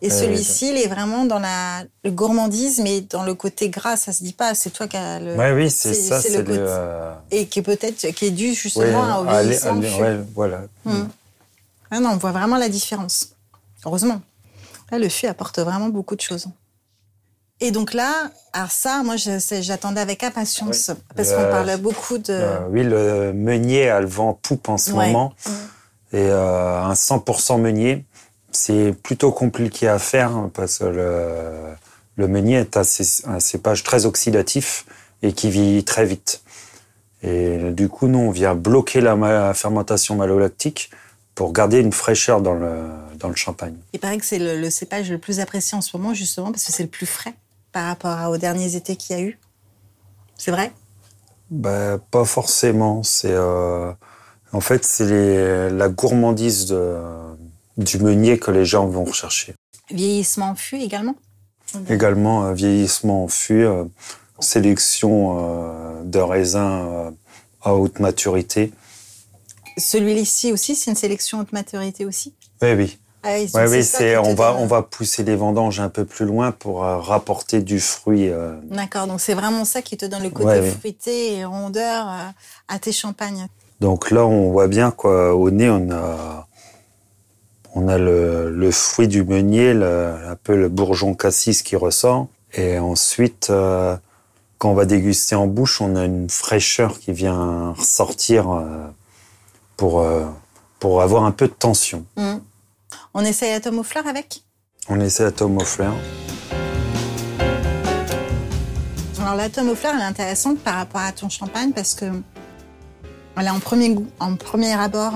Et 0.03 0.11
celui-ci, 0.11 0.69
il 0.71 0.77
est 0.77 0.89
vraiment 0.89 1.25
dans 1.25 1.39
la 1.39 1.85
le 2.05 2.11
gourmandise, 2.11 2.81
mais 2.81 3.01
dans 3.01 3.23
le 3.23 3.35
côté 3.35 3.71
gras, 3.71 3.97
ça 3.97 4.13
se 4.13 4.23
dit 4.23 4.35
pas. 4.35 4.55
C'est 4.55 4.69
toi 4.69 4.87
qui 4.87 4.99
as 4.99 5.19
le. 5.19 5.35
Oui, 5.35 5.51
oui, 5.55 5.71
c'est 5.71 5.95
ça, 5.95 6.21
c'est 6.21 6.43
le. 6.43 6.67
Et 7.31 7.47
qui 7.47 7.61
est 7.61 7.63
peut-être 7.63 8.09
qui 8.11 8.27
est 8.27 8.31
dû 8.31 8.53
justement 8.53 9.21
au 9.21 9.25
vieillissement. 9.25 9.81
voilà. 10.35 10.63
Hum. 10.85 11.09
Ah 11.91 12.01
non, 12.01 12.11
on 12.11 12.17
voit 12.17 12.33
vraiment 12.33 12.57
la 12.57 12.69
différence. 12.69 13.35
Heureusement. 13.85 14.21
Là, 14.91 14.99
le 14.99 15.09
fût 15.09 15.27
apporte 15.27 15.59
vraiment 15.59 15.89
beaucoup 15.89 16.17
de 16.17 16.21
choses. 16.21 16.49
Et 17.61 17.71
donc 17.71 17.95
là, 17.95 18.31
alors 18.53 18.71
ça, 18.71 19.03
moi, 19.05 19.15
j'attendais 19.17 20.01
avec 20.01 20.25
impatience 20.25 20.91
parce 21.15 21.33
qu'on 21.33 21.45
parle 21.45 21.77
beaucoup 21.79 22.19
de. 22.19 22.33
Euh, 22.33 22.59
oui, 22.71 22.83
le 22.83 23.33
meunier 23.33 23.89
a 23.89 24.01
le 24.01 24.07
vent 24.07 24.39
poupe 24.43 24.69
en 24.69 24.77
ce 24.77 24.93
moment. 24.93 25.33
Et 26.13 26.19
euh, 26.19 26.83
un 26.83 26.93
100% 26.93 27.61
meunier, 27.61 28.05
c'est 28.53 28.93
plutôt 29.03 29.33
compliqué 29.33 29.89
à 29.89 29.99
faire 29.99 30.31
hein, 30.31 30.51
parce 30.53 30.79
que 30.79 31.77
le, 32.17 32.29
meunier 32.29 32.57
est 32.57 32.77
un 32.77 33.41
cépage 33.41 33.83
très 33.83 34.07
oxydatif 34.07 34.87
et 35.23 35.33
qui 35.33 35.51
vieillit 35.51 35.85
très 35.85 36.05
vite. 36.05 36.43
Et 37.23 37.71
du 37.71 37.89
coup, 37.89 38.07
nous, 38.09 38.19
on 38.19 38.31
vient 38.31 38.55
bloquer 38.55 39.01
la 39.01 39.55
fermentation 39.55 40.17
malolactique 40.17 40.91
pour 41.35 41.53
garder 41.53 41.79
une 41.81 41.93
fraîcheur 41.93 42.41
dans 42.41 42.55
le, 42.55 42.89
dans 43.19 43.29
le 43.29 43.35
champagne. 43.35 43.77
Il 43.93 44.01
paraît 44.01 44.19
que 44.19 44.25
c'est 44.25 44.39
le, 44.39 44.71
cépage 44.71 45.11
le 45.11 45.19
plus 45.19 45.41
apprécié 45.41 45.77
en 45.77 45.81
ce 45.81 45.97
moment, 45.97 46.15
justement, 46.15 46.53
parce 46.53 46.65
que 46.65 46.73
c'est 46.73 46.83
le 46.83 46.89
plus 46.89 47.07
frais 47.07 47.35
par 47.73 47.87
rapport 47.87 48.31
aux 48.31 48.39
derniers 48.39 48.77
étés 48.77 48.97
qu'il 48.97 49.17
y 49.17 49.19
a 49.19 49.23
eu. 49.23 49.39
C'est 50.37 50.51
vrai? 50.51 50.73
Ben, 51.51 51.99
Pas 52.11 52.25
forcément. 52.25 53.03
C'est 53.03 53.33
euh, 53.33 53.93
En 54.53 54.61
fait, 54.61 54.85
c'est 54.85 55.71
la 55.71 55.89
gourmandise 55.89 56.67
de, 56.67 56.99
du 57.79 57.99
meunier 57.99 58.39
que 58.39 58.51
les 58.51 58.65
gens 58.65 58.87
vont 58.87 59.05
rechercher. 59.05 59.55
Vieillissement 59.91 60.51
en 60.51 60.55
fût 60.55 60.77
également? 60.77 61.17
Également, 61.89 62.45
euh, 62.45 62.53
vieillissement 62.53 63.25
en 63.25 63.29
fût, 63.29 63.65
euh, 63.65 63.85
sélection 64.39 66.03
de 66.05 66.19
raisins 66.19 67.13
à 67.63 67.75
haute 67.75 67.99
maturité 67.99 68.73
celui-ci 69.77 70.53
aussi, 70.53 70.75
c'est 70.75 70.91
une 70.91 70.97
sélection 70.97 71.41
haute 71.41 71.53
maturité 71.53 72.05
aussi 72.05 72.35
Oui, 72.63 72.73
oui. 72.75 72.99
Ah 73.25 73.67
oui, 73.69 73.83
c'est 73.83 74.19
on 74.19 74.35
va 74.35 74.55
on 74.59 74.67
va 74.67 74.83
pousser 74.83 75.25
les 75.25 75.35
vendanges 75.35 75.81
un 75.81 75.89
peu 75.89 76.05
plus 76.05 76.27
loin 76.27 76.53
pour 76.53 76.85
euh, 76.85 76.99
rapporter 76.99 77.63
du 77.63 77.81
fruit. 77.81 78.29
Euh. 78.29 78.55
D'accord, 78.65 79.07
donc 79.07 79.21
c'est 79.21 79.33
vraiment 79.33 79.65
ça 79.65 79.81
qui 79.81 79.97
te 79.97 80.05
donne 80.05 80.23
le 80.23 80.31
côté 80.31 80.61
fruité 80.71 81.37
et 81.37 81.45
rondeur 81.45 82.07
euh, 82.07 82.29
à 82.69 82.79
tes 82.79 82.93
champagnes. 82.93 83.47
Donc 83.81 84.11
là, 84.11 84.27
on 84.27 84.51
voit 84.51 84.69
bien 84.69 84.91
quoi. 84.91 85.35
Au 85.35 85.51
nez, 85.51 85.71
on 85.71 85.91
a 85.91 86.47
on 87.75 87.89
a 87.89 87.99
le, 87.99 88.71
fruit 88.71 89.09
du 89.09 89.25
meunier, 89.25 89.71
un 89.71 90.37
peu 90.43 90.55
le 90.55 90.69
bourgeon 90.69 91.15
cassis 91.15 91.63
qui 91.63 91.77
ressort, 91.77 92.29
et 92.53 92.79
ensuite. 92.79 93.51
quand 94.59 94.71
on 94.71 94.75
va 94.75 94.85
déguster 94.85 95.35
en 95.35 95.47
bouche, 95.47 95.81
on 95.81 95.97
a 95.97 96.05
une 96.05 96.29
fraîcheur 96.29 97.01
qui 97.01 97.13
vient 97.13 97.73
ressortir 97.73 98.63
pour, 99.77 100.01
euh, 100.01 100.25
pour 100.79 101.03
avoir 101.03 101.25
un 101.25 101.33
peu 101.33 101.49
de 101.49 101.53
tension. 101.53 102.05
Mm. 102.17 102.37
On 103.15 103.25
essaye 103.25 103.53
à 103.53 103.61
Tom 103.61 103.79
aux 103.79 103.85
fleurs 103.85 104.07
avec? 104.07 104.43
On 104.89 105.01
essaie 105.01 105.25
à 105.25 105.31
Tom 105.31 105.57
aux 105.57 105.65
fleurs. 105.65 105.95
Alors 109.21 109.37
la 109.37 109.49
Tom 109.49 109.71
aux 109.71 109.75
fleurs, 109.75 109.95
elle 109.95 110.03
est 110.03 110.05
intéressante 110.05 110.59
par 110.59 110.75
rapport 110.75 111.01
à 111.01 111.13
ton 111.13 111.29
champagne 111.29 111.73
parce 111.73 111.95
que 111.95 112.05
elle 113.37 113.49
a 113.49 113.55
en 113.55 113.59
premier 113.59 113.91
goût, 113.91 114.07
en 114.21 114.37
premier 114.37 114.73
abord, 114.73 115.15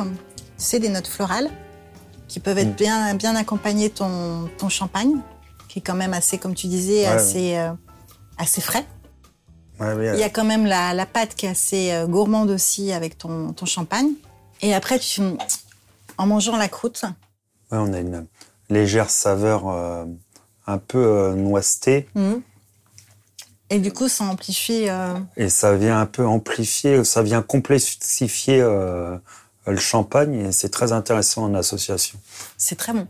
c'est 0.57 0.81
des 0.81 0.89
notes 0.89 1.07
florales 1.07 1.51
qui 2.27 2.41
peuvent 2.41 2.59
être 2.59 2.73
mm. 2.73 2.85
bien, 2.85 3.15
bien 3.15 3.37
accompagner 3.37 3.91
ton, 3.91 4.49
ton 4.59 4.69
champagne, 4.69 5.13
qui 5.69 5.79
est 5.79 5.83
quand 5.83 5.95
même 5.95 6.15
assez, 6.15 6.39
comme 6.39 6.55
tu 6.55 6.67
disais, 6.67 7.07
assez, 7.07 7.57
euh, 7.57 7.73
assez 8.39 8.61
frais. 8.61 8.85
Il 9.81 10.19
y 10.19 10.25
a 10.25 10.29
quand 10.29 10.45
même 10.45 10.67
la, 10.67 10.93
la 10.93 11.07
pâte 11.07 11.35
qui 11.37 11.47
est 11.47 11.51
assez 11.51 11.93
euh, 11.93 12.07
gourmande 12.07 12.51
aussi 12.51 12.93
avec 12.93 13.17
ton, 13.17 13.53
ton 13.53 13.65
champagne. 13.65 14.09
Et 14.61 14.75
après, 14.75 14.99
tu, 14.99 15.21
en 16.19 16.27
mangeant 16.27 16.57
la 16.57 16.69
croûte. 16.69 17.05
on 17.71 17.93
a 17.93 18.01
une 18.01 18.27
légère 18.69 19.09
saveur 19.09 19.69
euh, 19.69 20.05
un 20.67 20.79
peu 20.79 20.99
euh. 20.99 21.35
Mhm. 22.15 22.43
Et 23.71 23.79
du 23.79 23.93
coup, 23.93 24.09
ça 24.09 24.25
amplifie. 24.25 24.89
Euh, 24.89 25.15
et 25.37 25.49
ça 25.49 25.77
vient 25.77 26.01
un 26.01 26.07
peu 26.07 26.27
amplifier, 26.27 27.05
ça 27.05 27.23
vient 27.23 27.43
complexifier 27.43 28.61
le 28.61 29.77
champagne 29.77 30.47
et 30.47 30.53
c'est 30.53 30.71
très 30.71 30.93
intéressant 30.93 31.45
en 31.45 31.55
association. 31.55 32.19
C'est 32.57 32.77
très 32.77 32.95
bon. 32.95 33.07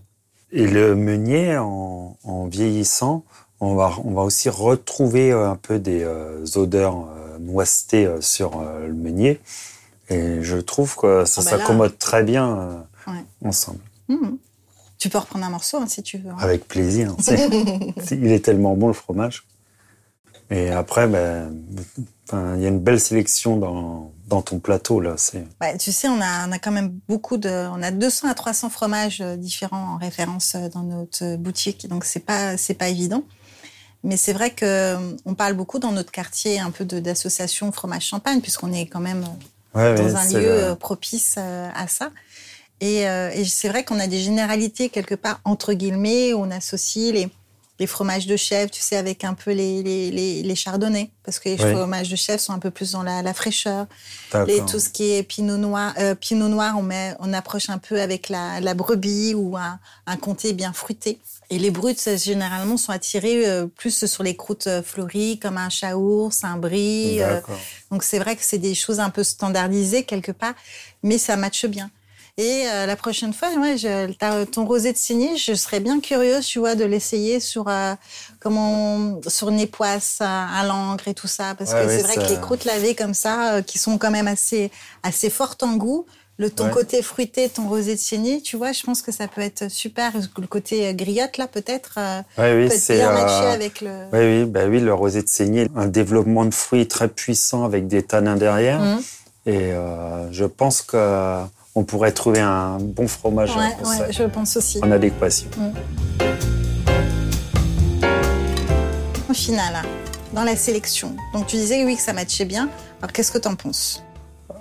Et 0.51 0.67
le 0.67 0.97
meunier, 0.97 1.57
en, 1.59 2.49
vieillissant, 2.51 3.25
on 3.61 3.75
va, 3.77 3.93
on 4.05 4.13
va 4.13 4.23
aussi 4.23 4.49
retrouver 4.49 5.31
un 5.31 5.55
peu 5.55 5.79
des 5.79 6.05
odeurs 6.57 7.07
noissetées 7.39 8.09
sur 8.21 8.61
le 8.61 8.93
meunier. 8.93 9.41
Et 10.11 10.43
je 10.43 10.57
trouve 10.57 10.97
que 10.97 11.25
ça 11.25 11.43
ah 11.43 11.45
bah 11.45 11.51
s'accommode 11.51 11.99
très 11.99 12.23
bien 12.23 12.85
euh, 13.09 13.13
ensemble. 13.45 13.81
Mmh. 14.09 14.37
Tu 14.99 15.09
peux 15.09 15.19
reprendre 15.19 15.45
un 15.45 15.51
morceau 15.51 15.79
hein, 15.79 15.87
si 15.87 16.03
tu 16.03 16.19
veux. 16.19 16.31
Hein. 16.31 16.37
Avec 16.41 16.67
plaisir. 16.67 17.15
il 18.11 18.33
est 18.33 18.45
tellement 18.45 18.75
bon 18.75 18.89
le 18.89 18.93
fromage. 18.95 19.45
Et 20.51 20.71
après, 20.71 21.07
ben, 21.07 21.53
il 22.33 22.63
y 22.63 22.65
a 22.65 22.69
une 22.69 22.81
belle 22.81 23.01
sélection 23.01 23.59
dans, 23.59 24.13
dans 24.29 24.41
ton 24.41 24.59
plateau 24.61 25.01
là. 25.01 25.17
Ouais, 25.61 25.77
tu 25.77 25.93
sais, 25.93 26.09
on 26.09 26.21
a, 26.21 26.49
on 26.49 26.53
a 26.53 26.59
quand 26.59 26.71
même 26.71 26.99
beaucoup 27.07 27.37
de, 27.37 27.69
on 27.69 27.83
a 27.83 27.91
200 27.91 28.29
à 28.29 28.35
300 28.35 28.71
fromages 28.71 29.21
euh, 29.21 29.37
différents 29.37 29.95
en 29.95 29.97
référence 29.99 30.55
euh, 30.55 30.69
dans 30.69 30.83
notre 30.83 31.37
boutique, 31.37 31.87
donc 31.89 32.05
c'est 32.05 32.21
pas 32.21 32.57
c'est 32.57 32.75
pas 32.75 32.89
évident. 32.89 33.25
Mais 34.05 34.17
c'est 34.17 34.33
vrai 34.33 34.51
que 34.51 34.97
on 35.27 35.35
parle 35.35 35.55
beaucoup 35.55 35.79
dans 35.79 35.93
notre 35.93 36.13
quartier 36.13 36.61
un 36.61 36.71
peu 36.71 36.85
d'association 36.85 37.71
fromage 37.73 38.07
champagne 38.07 38.41
puisqu'on 38.41 38.73
est 38.73 38.87
quand 38.87 39.01
même 39.01 39.25
dans 39.75 40.17
un 40.17 40.29
lieu 40.33 40.49
euh, 40.49 40.75
propice 40.75 41.37
euh, 41.39 41.71
à 41.75 41.89
ça. 41.89 42.11
Euh, 42.83 43.31
et, 43.35 43.45
c'est 43.45 43.69
vrai 43.69 43.85
qu'on 43.85 43.99
a 43.99 44.07
des 44.07 44.21
généralités 44.21 44.89
quelque 44.89 45.17
part 45.17 45.41
entre 45.45 45.73
guillemets 45.73 46.33
où 46.33 46.39
on 46.39 46.51
associe 46.51 47.13
les 47.13 47.29
les 47.79 47.87
fromages 47.87 48.27
de 48.27 48.37
chèvre, 48.37 48.71
tu 48.71 48.81
sais, 48.81 48.97
avec 48.97 49.25
un 49.25 49.35
peu 49.35 49.53
les, 49.53 49.83
les, 49.83 50.43
les, 50.43 50.55
chardonnays, 50.57 51.11
parce 51.23 51.39
que 51.39 51.49
les 51.49 51.57
fromages 51.57 52.09
de 52.09 52.17
chèvre 52.17 52.41
sont 52.41 52.53
un 52.53 52.59
peu 52.59 52.71
plus 52.71 52.93
dans 52.93 53.03
la, 53.03 53.23
la 53.23 53.35
fraîcheur. 53.35 53.87
Et 54.49 54.61
tout 54.67 54.81
ce 54.81 54.89
qui 54.89 55.13
est 55.13 55.23
pinot 55.23 55.57
noir, 55.57 55.95
euh, 55.99 56.15
pinot 56.15 56.49
noir 56.49 56.77
on, 56.77 56.83
met, 56.83 57.15
on 57.21 57.33
approche 57.33 57.71
un 57.71 57.79
peu 57.79 58.01
avec 58.01 58.29
la, 58.29 58.61
la 58.61 58.75
brebis 58.75 59.35
ou 59.35 59.57
un, 59.57 59.79
un 60.07 60.17
comté 60.17 60.53
bien 60.53 60.73
fruité. 60.73 61.21
Et 61.51 61.59
les 61.59 61.71
bruts, 61.71 61.97
généralement, 62.17 62.77
sont 62.77 62.93
attirés 62.93 63.49
euh, 63.49 63.67
plus 63.67 64.05
sur 64.05 64.23
les 64.23 64.37
croûtes 64.37 64.67
euh, 64.67 64.83
fleuries, 64.83 65.39
comme 65.39 65.57
un 65.57 65.71
chaours, 65.71 66.45
un 66.45 66.57
brie. 66.57 67.21
donc 67.91 68.03
c'est 68.03 68.19
vrai 68.19 68.37
que 68.37 68.43
c'est 68.43 68.59
des 68.59 68.75
choses 68.75 69.01
un 69.01 69.11
peu 69.11 69.23
standardisées 69.23 70.03
quelque 70.03 70.33
part, 70.33 70.55
mais 71.03 71.17
ça 71.17 71.37
matche 71.37 71.65
bien. 71.67 71.91
Et 72.39 72.69
euh, 72.69 72.87
la 72.87 72.95
prochaine 72.95 73.33
fois, 73.33 73.49
ouais, 73.61 73.77
je, 73.77 74.45
ton 74.45 74.65
rosé 74.65 74.93
de 74.93 74.97
cygne, 74.97 75.37
je 75.37 75.55
serais 75.55 75.81
bien 75.81 75.99
curieuse, 75.99 76.47
tu 76.47 76.61
vois, 76.61 76.77
de 76.77 76.85
l'essayer 76.85 77.41
sur 77.41 77.67
euh, 77.67 77.95
comment, 78.39 79.21
sur 79.27 79.49
une 79.49 79.59
époisse, 79.59 80.19
un 80.21 80.63
langre 80.63 81.09
et 81.09 81.15
tout 81.15 81.27
ça, 81.27 81.57
parce 81.59 81.75
que 81.75 81.89
c'est 81.89 82.03
vrai 82.03 82.15
que 82.15 82.31
les 82.33 82.41
croûtes 82.41 82.65
lavées 82.65 82.95
comme 82.95 83.13
ça, 83.13 83.55
euh, 83.55 83.63
qui 83.63 83.79
sont 83.79 83.99
quand 83.99 84.13
même 84.13 84.29
assez 84.29 84.71
assez 85.03 85.31
fortes 85.31 85.65
en 85.65 85.75
goût, 85.75 86.07
le 86.39 86.49
ton 86.49 86.71
côté 86.71 87.03
fruité, 87.03 87.49
ton 87.49 87.67
rosé 87.69 87.97
de 87.97 88.01
cygne, 88.01 88.41
tu 88.41 88.57
vois, 88.57 88.71
je 88.71 88.85
pense 88.85 89.03
que 89.03 89.11
ça 89.11 89.27
peut 89.27 89.41
être 89.41 89.69
super. 89.69 90.13
Le 90.39 90.47
côté 90.47 90.95
griotte 90.95 91.39
là, 91.39 91.49
peut-être, 91.49 91.99
oui, 92.39 92.69
peut 92.69 92.95
bien 92.95 93.11
matcher 93.11 93.49
avec 93.49 93.81
le. 93.81 93.91
Oui, 94.13 94.19
oui, 94.21 94.45
bah 94.45 94.67
oui, 94.69 94.79
le 94.79 94.95
rosé 94.95 95.25
de 95.25 95.29
cygne, 95.29 95.67
un 95.75 95.89
développement 95.89 96.45
de 96.45 96.55
fruits 96.55 96.87
très 96.87 97.09
puissant 97.09 97.65
avec 97.65 97.89
des 97.89 98.05
tanins 98.05 98.37
derrière, 98.37 98.79
mmh. 98.79 99.01
et 99.47 99.73
je 100.31 100.45
pense 100.45 100.83
que 100.83 101.43
on 101.79 101.85
pourrait 101.85 102.11
trouver 102.11 102.41
un 102.41 102.79
bon 102.81 103.07
fromage. 103.07 103.55
Ouais, 103.57 104.11
je 104.11 104.25
pense 104.25 104.57
aussi. 104.57 104.81
En 104.83 104.91
adéquation. 104.91 105.49
Mm. 105.57 105.71
Au 109.31 109.35
final, 109.35 109.83
dans 110.33 110.43
la 110.43 110.57
sélection, 110.57 111.15
donc 111.33 111.47
tu 111.47 111.57
disais 111.57 111.85
oui 111.85 111.97
que 111.97 112.03
ça 112.03 112.13
matchait 112.13 112.47
bien. 112.47 112.69
Alors 113.01 113.13
qu'est-ce 113.13 113.31
que 113.31 113.39
tu 113.39 113.47
en 113.47 113.55
penses? 113.55 114.03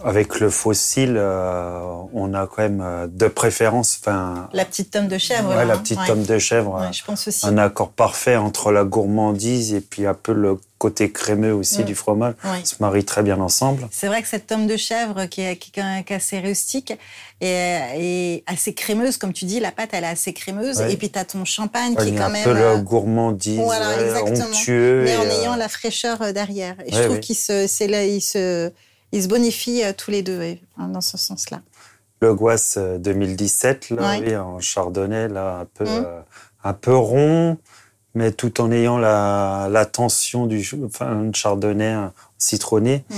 Avec 0.04 0.40
le 0.40 0.52
fossile, 0.52 1.16
euh, 1.18 1.80
on 2.14 2.36
a 2.36 2.46
quand 2.46 2.62
même 2.62 2.84
euh, 2.86 3.08
de 3.08 3.28
préférence. 3.28 4.00
La 4.54 4.66
petite 4.66 4.92
tome 4.92 5.08
de 5.08 5.18
chèvre. 5.18 5.50
Ouais, 5.56 5.66
la 5.66 5.78
petite 5.78 6.00
tome 6.06 6.24
de 6.24 6.38
chèvre. 6.38 6.88
je 6.92 7.04
pense 7.04 7.28
aussi. 7.28 7.48
Un 7.48 7.58
accord 7.58 7.90
parfait 7.90 8.36
entre 8.36 8.72
la 8.72 8.84
gourmandise 8.84 9.74
et 9.74 9.82
puis 9.82 10.06
un 10.06 10.14
peu 10.14 10.34
le 10.34 10.60
côté 10.78 11.12
crémeux 11.12 11.54
aussi 11.54 11.84
du 11.84 11.96
fromage 11.96 12.36
se 12.64 12.76
marie 12.80 13.04
très 13.04 13.24
bien 13.24 13.40
ensemble. 13.40 13.88
C'est 13.92 14.08
vrai 14.08 14.22
que 14.22 14.28
cette 14.28 14.48
tome 14.48 14.68
de 14.68 14.78
chèvre 14.78 15.26
qui 15.26 15.42
est, 15.42 15.58
qui 15.58 15.72
est 15.80 16.12
assez 16.12 16.40
rustique 16.40 16.94
et, 17.42 18.44
assez 18.46 18.74
crémeuse, 18.74 19.18
comme 19.18 19.34
tu 19.34 19.46
dis, 19.46 19.60
la 19.60 19.72
pâte 19.72 19.90
elle 19.94 20.04
est 20.04 20.08
assez 20.08 20.34
crémeuse. 20.34 20.82
Et 20.82 20.98
puis 20.98 21.10
tu 21.10 21.18
as 21.18 21.26
ton 21.26 21.46
champagne 21.46 21.96
qui 21.96 22.10
est 22.10 22.16
quand 22.16 22.30
même. 22.30 22.42
Un 22.42 22.54
peu 22.54 22.54
le 22.54 22.66
euh, 22.66 22.78
gourmandise, 22.78 23.60
onctueux. 23.60 25.04
Mais 25.04 25.18
en 25.18 25.24
ayant 25.24 25.56
la 25.56 25.70
fraîcheur 25.70 26.34
derrière. 26.34 26.76
Et 26.86 26.94
je 26.94 27.04
trouve 27.04 27.20
qu'il 27.20 27.36
se, 27.36 27.68
c'est 27.68 27.88
là, 27.88 28.04
il 28.06 28.22
se, 28.22 28.72
ils 29.12 29.24
se 29.24 29.28
bonifient 29.28 29.84
euh, 29.84 29.94
tous 29.96 30.12
les 30.12 30.22
deux 30.22 30.58
hein, 30.78 30.88
dans 30.90 31.02
ce 31.02 31.18
sens-là. 31.18 31.62
Le 32.20 32.34
Gouas 32.34 32.78
2017, 32.98 33.92
là, 33.92 34.18
oui, 34.20 34.36
en 34.36 34.60
chardonnay, 34.60 35.28
là, 35.28 35.60
un 35.60 35.66
peu, 35.66 35.84
mmh. 35.84 36.04
euh, 36.06 36.22
un 36.64 36.74
peu 36.74 36.96
rond, 36.96 37.58
mais 38.18 38.32
tout 38.32 38.60
en 38.62 38.72
ayant 38.72 38.98
la, 38.98 39.86
tension 39.92 40.48
du 40.48 40.68
chardonnay 41.34 41.96
citronné. 42.38 43.04
Mmh. 43.10 43.16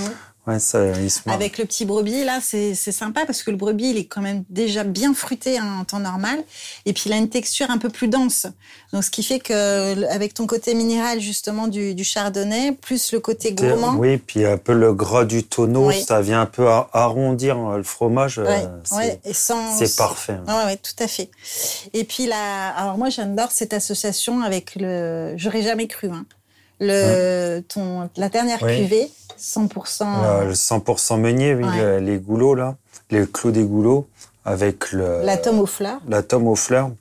Avec 1.31 1.57
le 1.57 1.65
petit 1.65 1.85
brebis, 1.85 2.23
là, 2.23 2.39
c'est 2.41 2.73
sympa 2.73 3.25
parce 3.25 3.43
que 3.43 3.51
le 3.51 3.57
brebis, 3.57 3.91
il 3.91 3.97
est 3.97 4.05
quand 4.05 4.21
même 4.21 4.43
déjà 4.49 4.83
bien 4.83 5.13
fruité 5.13 5.57
hein, 5.57 5.79
en 5.81 5.85
temps 5.85 5.99
normal. 5.99 6.43
Et 6.85 6.93
puis, 6.93 7.03
il 7.07 7.13
a 7.13 7.17
une 7.17 7.29
texture 7.29 7.69
un 7.69 7.77
peu 7.77 7.89
plus 7.89 8.07
dense. 8.07 8.47
Donc, 8.93 9.03
ce 9.03 9.11
qui 9.11 9.23
fait 9.23 9.39
que, 9.39 10.05
avec 10.11 10.33
ton 10.33 10.47
côté 10.47 10.73
minéral, 10.73 11.19
justement, 11.19 11.67
du, 11.67 12.03
chardonnay, 12.03 12.71
plus 12.71 13.11
le 13.11 13.19
côté 13.19 13.53
gourmand. 13.53 13.95
Oui, 13.97 14.17
puis 14.17 14.45
un 14.45 14.57
peu 14.57 14.73
le 14.73 14.93
gras 14.93 15.25
du 15.25 15.43
tonneau, 15.43 15.91
ça 15.91 16.21
vient 16.21 16.41
un 16.41 16.45
peu 16.45 16.67
arrondir 16.93 17.57
euh, 17.59 17.77
le 17.77 17.83
fromage. 17.83 18.39
Ouais, 18.39 19.19
c'est 19.31 19.95
parfait. 19.95 20.37
Oui, 20.47 20.53
ouais, 20.65 20.77
tout 20.77 21.03
à 21.03 21.07
fait. 21.07 21.29
Et 21.93 22.03
puis, 22.03 22.25
là, 22.25 22.69
alors 22.69 22.97
moi, 22.97 23.09
j'adore 23.09 23.51
cette 23.51 23.73
association 23.73 24.41
avec 24.41 24.75
le. 24.75 25.33
J'aurais 25.37 25.61
jamais 25.61 25.87
cru, 25.87 26.09
hein. 26.09 26.25
Le, 26.79 27.59
ton, 27.61 28.09
la 28.15 28.29
dernière 28.29 28.59
cuvée, 28.59 29.11
100%. 29.39 30.45
le 30.47 30.53
100% 30.53 31.19
meunier, 31.19 31.55
oui, 31.55 31.65
les 32.01 32.17
goulots, 32.17 32.55
là, 32.55 32.75
les 33.11 33.27
clous 33.27 33.51
des 33.51 33.63
goulots, 33.63 34.07
avec 34.45 34.91
le. 34.91 35.21
La 35.23 35.37
tome 35.37 35.59
aux 35.59 35.65
fleurs. 35.65 35.99
La 36.07 36.23
tome 36.23 36.47
aux 36.47 36.55
fleurs. 36.55 36.91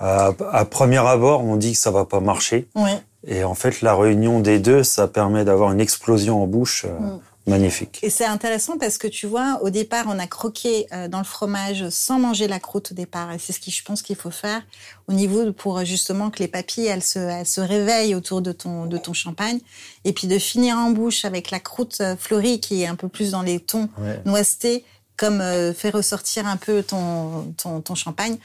À, 0.00 0.64
premier 0.70 0.98
abord, 0.98 1.44
on 1.44 1.56
dit 1.56 1.72
que 1.72 1.78
ça 1.78 1.90
va 1.90 2.04
pas 2.04 2.20
marcher. 2.20 2.68
Oui. 2.74 2.90
Et 3.26 3.42
en 3.42 3.54
fait, 3.54 3.82
la 3.82 3.94
réunion 3.96 4.40
des 4.40 4.58
deux, 4.60 4.84
ça 4.84 5.08
permet 5.08 5.44
d'avoir 5.44 5.72
une 5.72 5.80
explosion 5.80 6.42
en 6.42 6.46
bouche. 6.46 6.86
Euh, 6.86 6.98
mm. 6.98 7.20
Magnifique. 7.48 7.98
Et 8.02 8.10
c'est 8.10 8.26
intéressant 8.26 8.78
parce 8.78 8.98
que 8.98 9.08
tu 9.08 9.26
vois, 9.26 9.58
au 9.62 9.70
départ, 9.70 10.04
on 10.08 10.18
a 10.18 10.26
croqué 10.26 10.86
euh, 10.92 11.08
dans 11.08 11.18
le 11.18 11.24
fromage 11.24 11.88
sans 11.88 12.18
manger 12.18 12.46
la 12.46 12.60
croûte 12.60 12.92
au 12.92 12.94
départ. 12.94 13.32
Et 13.32 13.38
c'est 13.38 13.52
ce 13.52 13.60
que 13.60 13.70
je 13.70 13.82
pense 13.82 14.02
qu'il 14.02 14.16
faut 14.16 14.30
faire 14.30 14.62
au 15.06 15.12
niveau 15.12 15.52
pour 15.52 15.84
justement 15.84 16.30
que 16.30 16.40
les 16.40 16.48
papilles, 16.48 16.86
elles 16.86 17.02
se, 17.02 17.18
elles 17.18 17.46
se 17.46 17.60
réveillent 17.60 18.14
autour 18.14 18.42
de 18.42 18.52
ton, 18.52 18.86
de 18.86 18.98
ton 18.98 19.14
champagne. 19.14 19.60
Et 20.04 20.12
puis 20.12 20.26
de 20.26 20.38
finir 20.38 20.76
en 20.76 20.90
bouche 20.90 21.24
avec 21.24 21.50
la 21.50 21.60
croûte 21.60 21.98
euh, 22.00 22.16
fleurie 22.16 22.60
qui 22.60 22.82
est 22.82 22.86
un 22.86 22.96
peu 22.96 23.08
plus 23.08 23.30
dans 23.30 23.42
les 23.42 23.60
tons 23.60 23.88
noisetés, 24.24 24.84
comme 25.16 25.40
euh, 25.40 25.72
fait 25.72 25.90
ressortir 25.90 26.46
un 26.46 26.56
peu 26.56 26.82
ton, 26.82 27.52
ton, 27.56 27.80
ton 27.80 27.94
champagne. 27.94 28.38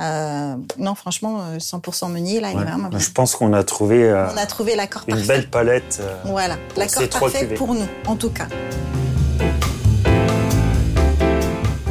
Euh, 0.00 0.56
non, 0.78 0.94
franchement, 0.94 1.56
100% 1.56 2.04
euh, 2.04 2.08
meunier, 2.08 2.40
là, 2.40 2.50
il 2.52 2.60
est 2.60 2.64
vraiment 2.64 2.90
Je 2.98 3.10
pense 3.10 3.36
qu'on 3.36 3.52
a 3.52 3.62
trouvé, 3.62 4.02
euh, 4.02 4.26
on 4.32 4.36
a 4.36 4.46
trouvé 4.46 4.74
l'accord 4.74 5.04
une 5.06 5.20
belle 5.20 5.48
palette. 5.48 6.02
voilà, 6.24 6.56
l'accord 6.76 7.08
parfait 7.08 7.46
pour 7.54 7.74
nous, 7.74 7.86
en 8.06 8.16
tout 8.16 8.30
cas. 8.30 8.48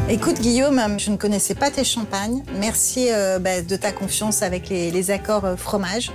Écoute 0.10 0.42
Guillaume, 0.42 1.00
je 1.00 1.10
ne 1.12 1.18
connaissais 1.18 1.56
pas 1.56 1.72
tes 1.72 1.86
champagnes. 1.86 2.44
Merci 2.60 3.08
bah, 3.40 3.62
de 3.62 3.76
ta 3.78 3.92
confiance 3.94 4.44
avec 4.44 4.70
les, 4.70 5.12
accords 5.12 5.58
fromage. 5.58 6.12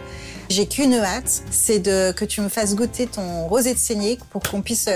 J'ai 0.50 0.66
qu'une 0.66 0.94
hâte, 0.94 1.42
c'est 1.50 1.78
de 1.78 2.12
que 2.12 2.24
tu 2.24 2.40
me 2.40 2.48
fasses 2.48 2.74
goûter 2.74 3.06
ton 3.06 3.46
rosé 3.48 3.72
de 3.74 3.78
saignée 3.78 4.18
pour 4.30 4.42
qu'on 4.42 4.60
puisse 4.62 4.88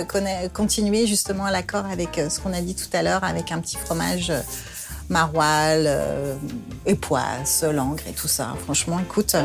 continuer 0.53 1.07
justement 1.07 1.47
à 1.47 1.51
l'accord 1.51 1.87
avec 1.87 2.21
ce 2.29 2.39
qu'on 2.39 2.53
a 2.53 2.61
dit 2.61 2.75
tout 2.75 2.89
à 2.93 3.03
l'heure, 3.03 3.25
avec 3.25 3.51
un 3.51 3.61
petit 3.61 3.77
fromage 3.77 4.31
maroilles, 5.13 5.85
euh, 5.87 6.35
époisses, 6.87 7.65
langres 7.71 8.03
et 8.09 8.13
tout 8.13 8.29
ça. 8.29 8.55
Franchement, 8.65 8.99
écoute. 8.99 9.37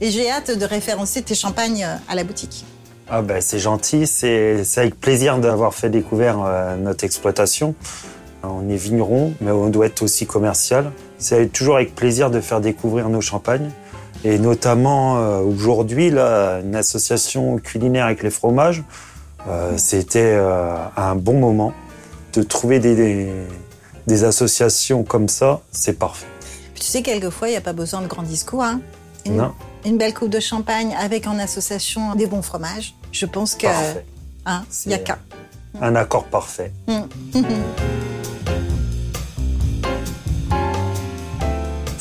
et 0.00 0.10
j'ai 0.10 0.28
hâte 0.28 0.58
de 0.58 0.64
référencer 0.64 1.22
tes 1.22 1.36
champagnes 1.36 1.84
euh, 1.84 1.96
à 2.08 2.16
la 2.16 2.24
boutique. 2.24 2.64
Ah 3.08 3.20
ben 3.20 3.42
c'est 3.42 3.58
gentil, 3.58 4.06
c'est 4.06 4.64
avec 4.76 4.98
plaisir 4.98 5.38
d'avoir 5.38 5.74
fait 5.74 5.90
découvrir 5.90 6.42
euh, 6.42 6.76
notre 6.76 7.04
exploitation. 7.04 7.74
On 8.42 8.68
est 8.68 8.76
vigneron, 8.76 9.34
mais 9.40 9.50
on 9.52 9.68
doit 9.68 9.86
être 9.86 10.02
aussi 10.02 10.26
commercial. 10.26 10.90
C'est 11.18 11.52
toujours 11.52 11.76
avec 11.76 11.94
plaisir 11.94 12.30
de 12.30 12.40
faire 12.40 12.60
découvrir 12.60 13.08
nos 13.08 13.20
champagnes. 13.20 13.70
Et 14.24 14.38
notamment 14.38 15.40
aujourd'hui, 15.40 16.08
une 16.10 16.74
association 16.74 17.58
culinaire 17.58 18.06
avec 18.06 18.22
les 18.22 18.30
fromages, 18.30 18.82
c'était 19.76 20.36
un 20.96 21.14
bon 21.14 21.38
moment 21.38 21.72
de 22.32 22.42
trouver 22.42 22.80
des 22.80 23.28
associations 24.24 25.04
comme 25.04 25.28
ça, 25.28 25.60
c'est 25.70 25.98
parfait. 25.98 26.26
Tu 26.74 26.82
sais, 26.82 27.02
quelquefois, 27.02 27.48
il 27.48 27.52
n'y 27.52 27.56
a 27.56 27.62
pas 27.62 27.72
besoin 27.72 28.02
de 28.02 28.06
grands 28.06 28.22
discours. 28.22 28.62
Hein. 28.62 28.80
Une, 29.24 29.36
non. 29.36 29.52
Une 29.84 29.98
belle 29.98 30.14
coupe 30.14 30.30
de 30.30 30.40
champagne 30.40 30.96
avec 30.98 31.26
en 31.26 31.38
association 31.38 32.14
des 32.14 32.26
bons 32.26 32.42
fromages. 32.42 32.94
Je 33.12 33.26
pense 33.26 33.54
que. 33.54 33.66
Hein, 34.46 34.64
il 34.84 34.88
n'y 34.88 34.94
a 34.94 34.98
qu'un. 34.98 35.18
Un 35.80 35.94
accord 35.94 36.24
parfait. 36.24 36.72
Mm. 36.88 37.02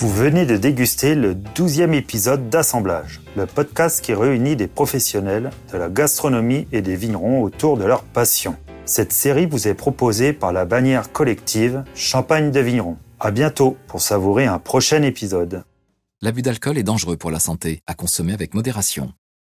Vous 0.02 0.10
venez 0.10 0.48
de 0.48 0.58
déguster 0.58 1.14
le 1.14 1.36
12e 1.36 1.94
épisode 1.94 2.50
d'Assemblage, 2.50 3.22
le 3.38 3.46
podcast 3.46 4.04
qui 4.04 4.16
réunit 4.16 4.56
des 4.56 4.66
professionnels 4.66 5.52
de 5.72 5.78
la 5.78 5.90
gastronomie 5.90 6.68
et 6.72 6.82
des 6.82 6.96
vignerons 6.96 7.44
autour 7.44 7.78
de 7.78 7.86
leur 7.86 8.02
passion. 8.02 8.56
Cette 8.92 9.14
série 9.14 9.46
vous 9.46 9.70
est 9.70 9.74
proposée 9.74 10.34
par 10.34 10.52
la 10.52 10.66
bannière 10.66 11.14
collective 11.14 11.86
Champagne 11.96 12.52
de 12.52 12.60
Vigneron. 12.60 12.98
À 13.22 13.32
bientôt 13.32 13.78
pour 13.88 14.02
savourer 14.02 14.48
un 14.48 14.60
prochain 14.60 15.02
épisode. 15.02 15.64
L'abus 16.22 16.42
d'alcool 16.42 16.78
est 16.78 16.84
dangereux 16.84 17.16
pour 17.16 17.32
la 17.32 17.40
santé, 17.40 17.84
à 17.88 17.94
consommer 17.94 18.34
avec 18.34 18.54
modération. 18.54 19.14